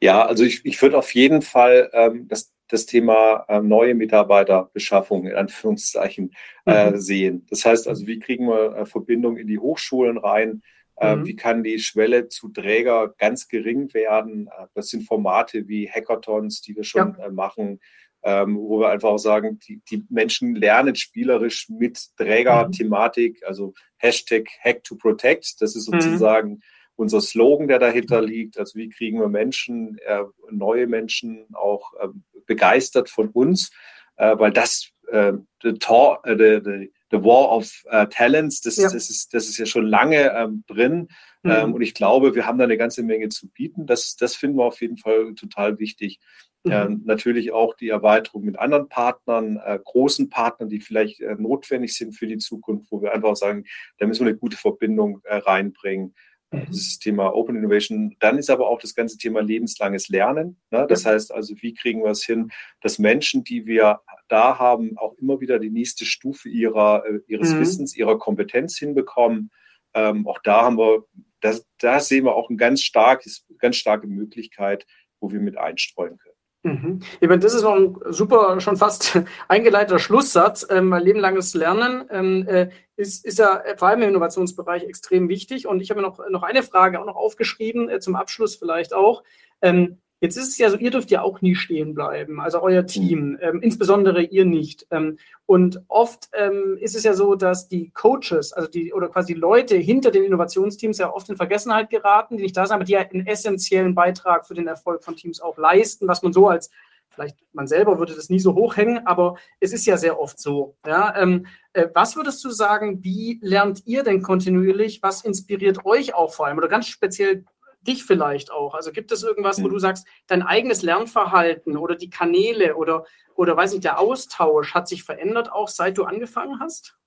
[0.02, 5.28] Ja, also ich, ich würde auf jeden Fall ähm, das das Thema äh, neue Mitarbeiterbeschaffung
[5.28, 6.34] in Anführungszeichen
[6.66, 6.98] äh, mhm.
[6.98, 7.46] sehen.
[7.50, 10.62] Das heißt also, wie kriegen wir äh, Verbindungen in die Hochschulen rein?
[11.00, 11.26] Äh, mhm.
[11.26, 14.48] Wie kann die Schwelle zu Träger ganz gering werden?
[14.48, 17.26] Äh, das sind Formate wie Hackathons, die wir schon ja.
[17.26, 17.80] Äh, machen.
[18.24, 24.48] ähm, wo wir einfach auch sagen, die, die Menschen lernen spielerisch mit Träger-Thematik, also Hashtag
[24.62, 25.62] Hack to Protect.
[25.62, 26.02] Das ist mhm.
[26.02, 26.62] sozusagen mhm.
[26.98, 28.58] Unser Slogan, der dahinter liegt.
[28.58, 32.08] Also wie kriegen wir Menschen, äh, neue Menschen auch äh,
[32.46, 33.72] begeistert von uns,
[34.18, 35.34] äh, weil das äh,
[35.64, 38.84] the, tor, äh, the, the, the War of uh, Talents, das, ja.
[38.84, 41.08] das, ist, das ist ja schon lange ähm, drin.
[41.44, 41.52] Mhm.
[41.52, 43.86] Ähm, und ich glaube, wir haben da eine ganze Menge zu bieten.
[43.86, 46.20] Das, das finden wir auf jeden Fall total wichtig.
[46.64, 46.72] Mhm.
[46.72, 51.96] Ähm, natürlich auch die Erweiterung mit anderen Partnern, äh, großen Partnern, die vielleicht äh, notwendig
[51.96, 53.66] sind für die Zukunft, wo wir einfach sagen,
[54.00, 56.14] da müssen wir eine gute Verbindung äh, reinbringen.
[56.52, 56.66] Mhm.
[56.68, 58.16] Das Thema Open Innovation.
[58.20, 60.58] Dann ist aber auch das ganze Thema lebenslanges Lernen.
[60.72, 60.86] Ne?
[60.88, 61.12] Das ja.
[61.12, 65.40] heißt also, wie kriegen wir es hin, dass Menschen, die wir da haben, auch immer
[65.42, 67.60] wieder die nächste Stufe ihrer, äh, ihres mhm.
[67.60, 69.52] Wissens, ihrer Kompetenz hinbekommen.
[69.94, 71.06] Ähm, auch da haben wir,
[71.42, 74.86] das, da sehen wir auch eine ganz, starkes, ganz starke Möglichkeit,
[75.20, 76.27] wo wir mit einstreuen können.
[76.68, 77.00] Mhm.
[77.22, 80.68] Ich meine, das ist noch ein super, schon fast eingeleiteter Schlusssatz.
[80.70, 85.68] Ähm, lebenlanges Lernen ähm, äh, ist, ist ja vor allem im Innovationsbereich extrem wichtig.
[85.68, 88.94] Und ich habe mir noch, noch eine Frage auch noch aufgeschrieben, äh, zum Abschluss vielleicht
[88.94, 89.24] auch.
[89.62, 92.82] Ähm, Jetzt ist es ja so, ihr dürft ja auch nie stehen bleiben, also euer
[92.82, 92.88] mhm.
[92.88, 94.88] Team, ähm, insbesondere ihr nicht.
[94.90, 99.34] Ähm, und oft ähm, ist es ja so, dass die Coaches, also die oder quasi
[99.36, 102.84] die Leute hinter den Innovationsteams ja oft in Vergessenheit geraten, die nicht da sind, aber
[102.84, 106.48] die ja einen essentiellen Beitrag für den Erfolg von Teams auch leisten, was man so
[106.48, 106.72] als
[107.10, 110.76] vielleicht man selber würde das nie so hochhängen, aber es ist ja sehr oft so.
[110.86, 115.02] Ja, ähm, äh, was würdest du sagen, wie lernt ihr denn kontinuierlich?
[115.02, 117.46] Was inspiriert euch auch vor allem oder ganz speziell
[117.82, 118.74] dich vielleicht auch?
[118.74, 123.06] Also gibt es irgendwas, wo du sagst, dein eigenes Lernverhalten oder die Kanäle oder,
[123.36, 126.98] oder weiß nicht, der Austausch hat sich verändert auch seit du angefangen hast?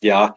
[0.00, 0.34] Ja,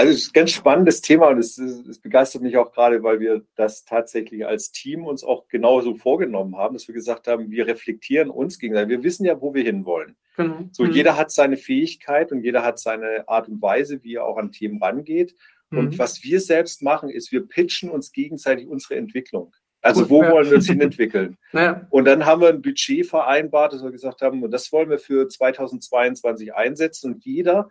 [0.00, 3.20] also es ist ein ganz spannendes Thema und es, es, begeistert mich auch gerade, weil
[3.20, 7.66] wir das tatsächlich als Team uns auch genauso vorgenommen haben, dass wir gesagt haben, wir
[7.66, 8.88] reflektieren uns gegenseitig.
[8.90, 10.16] Wir wissen ja, wo wir hinwollen.
[10.36, 10.68] Genau.
[10.72, 10.92] So, mhm.
[10.92, 14.52] jeder hat seine Fähigkeit und jeder hat seine Art und Weise, wie er auch an
[14.52, 15.34] Themen rangeht.
[15.70, 15.98] Und mhm.
[15.98, 19.54] was wir selbst machen, ist, wir pitchen uns gegenseitig unsere Entwicklung.
[19.82, 20.32] Also Gut, wo ja.
[20.32, 21.36] wollen wir uns hin entwickeln?
[21.52, 21.86] Ja.
[21.90, 24.98] Und dann haben wir ein Budget vereinbart, dass wir gesagt haben, und das wollen wir
[24.98, 27.14] für 2022 einsetzen.
[27.14, 27.70] Und jeder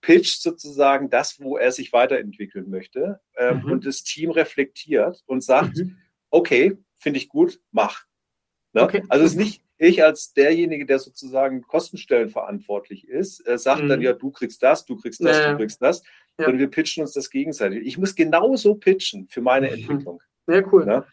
[0.00, 3.20] pitcht sozusagen das, wo er sich weiterentwickeln möchte.
[3.38, 3.72] Ähm, mhm.
[3.72, 5.96] Und das Team reflektiert und sagt, mhm.
[6.30, 8.04] okay, finde ich gut, mach.
[8.72, 8.82] Ne?
[8.82, 9.02] Okay.
[9.08, 13.88] Also es ist nicht ich als derjenige, der sozusagen Kostenstellen verantwortlich ist, äh, sagt mhm.
[13.88, 15.52] dann, ja, du kriegst das, du kriegst das, ja.
[15.52, 16.02] du kriegst das,
[16.38, 16.48] ja.
[16.48, 17.86] Und wir pitchen uns das gegenseitig.
[17.86, 19.74] Ich muss genauso pitchen für meine mhm.
[19.74, 20.22] Entwicklung.
[20.46, 20.86] Sehr cool.
[20.86, 21.04] Ja?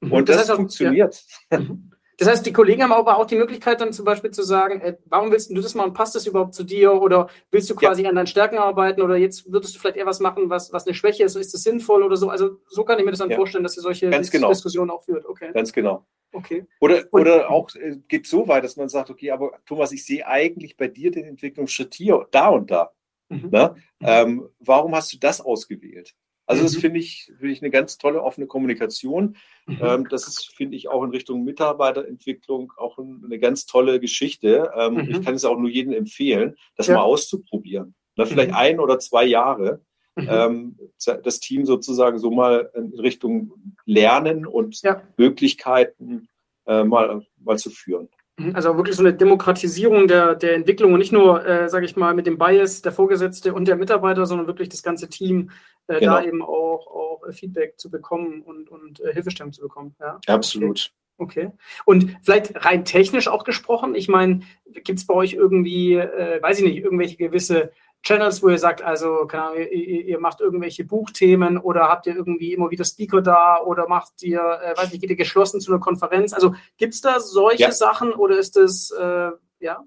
[0.00, 0.12] Mhm.
[0.12, 1.24] Und das, das heißt funktioniert.
[1.50, 1.60] Ja.
[1.60, 1.90] Mhm.
[2.20, 4.98] Das heißt, die Kollegen haben aber auch die Möglichkeit, dann zum Beispiel zu sagen, äh,
[5.06, 6.92] warum willst du das und passt das überhaupt zu dir?
[6.92, 9.00] Oder willst du quasi an deinen Stärken arbeiten?
[9.00, 11.34] Oder jetzt würdest du vielleicht eher was machen, was, was eine Schwäche ist?
[11.34, 12.28] Ist das sinnvoll oder so?
[12.28, 14.50] Also so kann ich mir das dann vorstellen, dass ihr solche Ganz genau.
[14.50, 15.24] Diskussionen auch führt.
[15.24, 15.50] Okay.
[15.54, 16.04] Ganz genau.
[16.32, 16.66] Okay.
[16.80, 20.26] Oder, oder auch äh, geht so weit, dass man sagt, okay, aber Thomas, ich sehe
[20.26, 22.92] eigentlich bei dir den Entwicklungsschritt hier, da und da.
[23.30, 23.48] Mhm.
[23.50, 23.74] Ne?
[24.00, 26.14] Ähm, warum hast du das ausgewählt?
[26.46, 26.80] Also das mhm.
[26.80, 29.36] finde ich, find ich eine ganz tolle offene Kommunikation.
[29.66, 29.78] Mhm.
[29.80, 34.70] Ähm, das ist, finde ich, auch in Richtung Mitarbeiterentwicklung auch eine ganz tolle Geschichte.
[34.76, 35.10] Ähm, mhm.
[35.10, 36.96] Ich kann es auch nur jedem empfehlen, das ja.
[36.96, 37.94] mal auszuprobieren.
[38.16, 38.56] Na, vielleicht mhm.
[38.56, 39.80] ein oder zwei Jahre
[40.16, 40.28] mhm.
[40.28, 40.78] ähm,
[41.22, 43.52] das Team sozusagen so mal in Richtung
[43.86, 45.02] Lernen und ja.
[45.16, 46.28] Möglichkeiten
[46.66, 48.08] äh, mal, mal zu führen.
[48.40, 51.96] Mhm, also wirklich so eine Demokratisierung der, der Entwicklung und nicht nur, äh, sage ich
[51.96, 55.50] mal, mit dem Bias der Vorgesetzte und der Mitarbeiter, sondern wirklich das ganze Team
[55.88, 56.14] äh, genau.
[56.14, 59.94] da eben auch, auch äh, Feedback zu bekommen und, und äh, Hilfestellung zu bekommen.
[60.00, 60.18] Ja?
[60.26, 60.92] Absolut.
[61.18, 61.46] Okay.
[61.46, 61.52] okay.
[61.84, 64.40] Und vielleicht rein technisch auch gesprochen, ich meine,
[64.84, 67.72] gibt es bei euch irgendwie, äh, weiß ich nicht, irgendwelche gewisse
[68.02, 72.54] Channels, wo ihr sagt, also Ahnung, ihr, ihr, macht irgendwelche Buchthemen oder habt ihr irgendwie
[72.54, 75.80] immer wieder Speaker da oder macht ihr, äh, weiß nicht, geht ihr geschlossen zu einer
[75.80, 76.32] Konferenz?
[76.32, 77.72] Also gibt es da solche ja.
[77.72, 79.30] Sachen oder ist das, äh,
[79.60, 79.84] ja?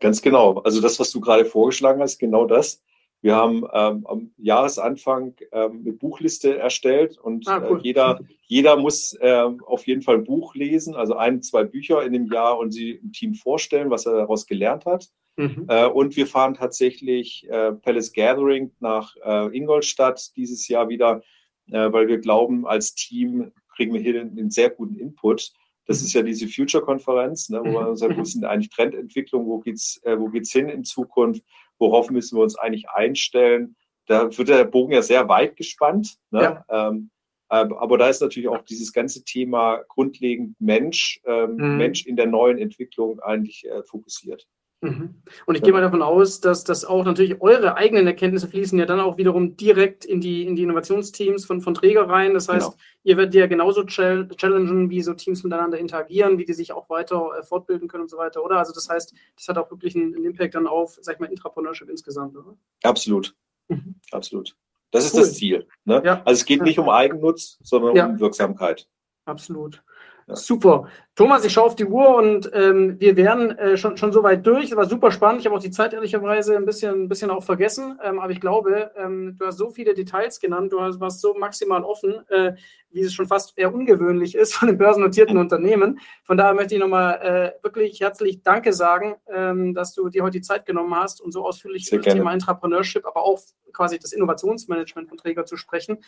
[0.00, 0.58] Ganz genau.
[0.60, 2.82] Also das, was du gerade vorgeschlagen hast, genau das.
[3.20, 7.78] Wir haben ähm, am Jahresanfang ähm, eine Buchliste erstellt und ah, cool.
[7.78, 12.02] äh, jeder, jeder muss äh, auf jeden Fall ein Buch lesen, also ein, zwei Bücher
[12.02, 15.08] in dem Jahr und sie im Team vorstellen, was er daraus gelernt hat.
[15.36, 15.66] Mhm.
[15.68, 21.22] Äh, und wir fahren tatsächlich äh, Palace Gathering nach äh, Ingolstadt dieses Jahr wieder,
[21.70, 25.52] äh, weil wir glauben, als Team kriegen wir hier einen, sehr guten Input.
[25.86, 26.06] Das mhm.
[26.06, 28.24] ist ja diese Future-Konferenz, ne, wo man sagt, wo mhm.
[28.24, 31.42] sind eigentlich Trendentwicklungen, wo geht's, äh, wo geht's hin in Zukunft,
[31.78, 33.76] worauf müssen wir uns eigentlich einstellen?
[34.06, 36.16] Da wird der Bogen ja sehr weit gespannt.
[36.30, 36.62] Ne?
[36.68, 36.88] Ja.
[36.88, 37.10] Ähm,
[37.48, 41.76] aber da ist natürlich auch dieses ganze Thema grundlegend Mensch, ähm, mhm.
[41.76, 44.46] Mensch in der neuen Entwicklung eigentlich äh, fokussiert.
[44.84, 45.14] Mhm.
[45.46, 48.84] Und ich gehe mal davon aus, dass das auch natürlich eure eigenen Erkenntnisse fließen ja
[48.84, 52.34] dann auch wiederum direkt in die, in die Innovationsteams von, von Träger rein.
[52.34, 52.82] Das heißt, genau.
[53.02, 57.30] ihr werdet ja genauso challengen, wie so Teams miteinander interagieren, wie die sich auch weiter
[57.38, 58.58] äh, fortbilden können und so weiter, oder?
[58.58, 61.30] Also das heißt, das hat auch wirklich einen, einen Impact dann auf, sag ich mal,
[61.30, 62.56] Intrapreneurship insgesamt, oder?
[62.82, 63.34] Absolut.
[63.68, 63.94] Mhm.
[64.10, 64.54] Absolut.
[64.90, 65.20] Das ist cool.
[65.20, 65.66] das Ziel.
[65.84, 66.02] Ne?
[66.04, 66.22] Ja.
[66.24, 68.06] Also es geht nicht um Eigennutz, sondern ja.
[68.06, 68.86] um Wirksamkeit.
[69.24, 69.82] Absolut.
[70.26, 70.88] Super.
[71.16, 74.46] Thomas, ich schaue auf die Uhr und ähm, wir wären äh, schon, schon so weit
[74.46, 74.70] durch.
[74.70, 75.40] Es war super spannend.
[75.40, 77.98] Ich habe auch die Zeit ehrlicherweise ein bisschen, ein bisschen auch vergessen.
[78.02, 80.72] Ähm, aber ich glaube, ähm, du hast so viele Details genannt.
[80.72, 82.54] Du hast, warst so maximal offen, äh,
[82.94, 86.00] wie es schon fast eher ungewöhnlich ist von den börsennotierten Unternehmen.
[86.22, 87.20] Von daher möchte ich nochmal
[87.60, 91.32] äh, wirklich herzlich Danke sagen, ähm, dass du dir heute die Zeit genommen hast und
[91.32, 93.40] so ausführlich Sehr über das Thema Entrepreneurship, aber auch
[93.72, 95.98] quasi das Innovationsmanagement von Träger zu sprechen.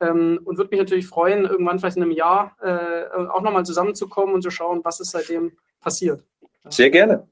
[0.00, 4.34] Ähm, und würde mich natürlich freuen, irgendwann vielleicht in einem Jahr äh, auch nochmal zusammenzukommen
[4.34, 6.24] und zu schauen, was ist seitdem passiert.
[6.68, 7.28] Sehr gerne.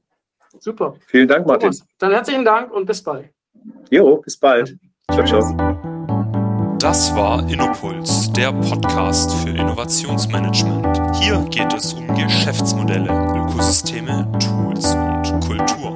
[0.59, 0.95] Super.
[1.07, 1.71] Vielen Dank, Martin.
[1.71, 3.29] Thomas, dann herzlichen Dank und bis bald.
[3.89, 4.77] Jo, bis bald.
[5.11, 5.95] Ciao, ciao.
[6.79, 11.15] Das war Innopuls, der Podcast für Innovationsmanagement.
[11.21, 15.94] Hier geht es um Geschäftsmodelle, Ökosysteme, Tools und Kultur.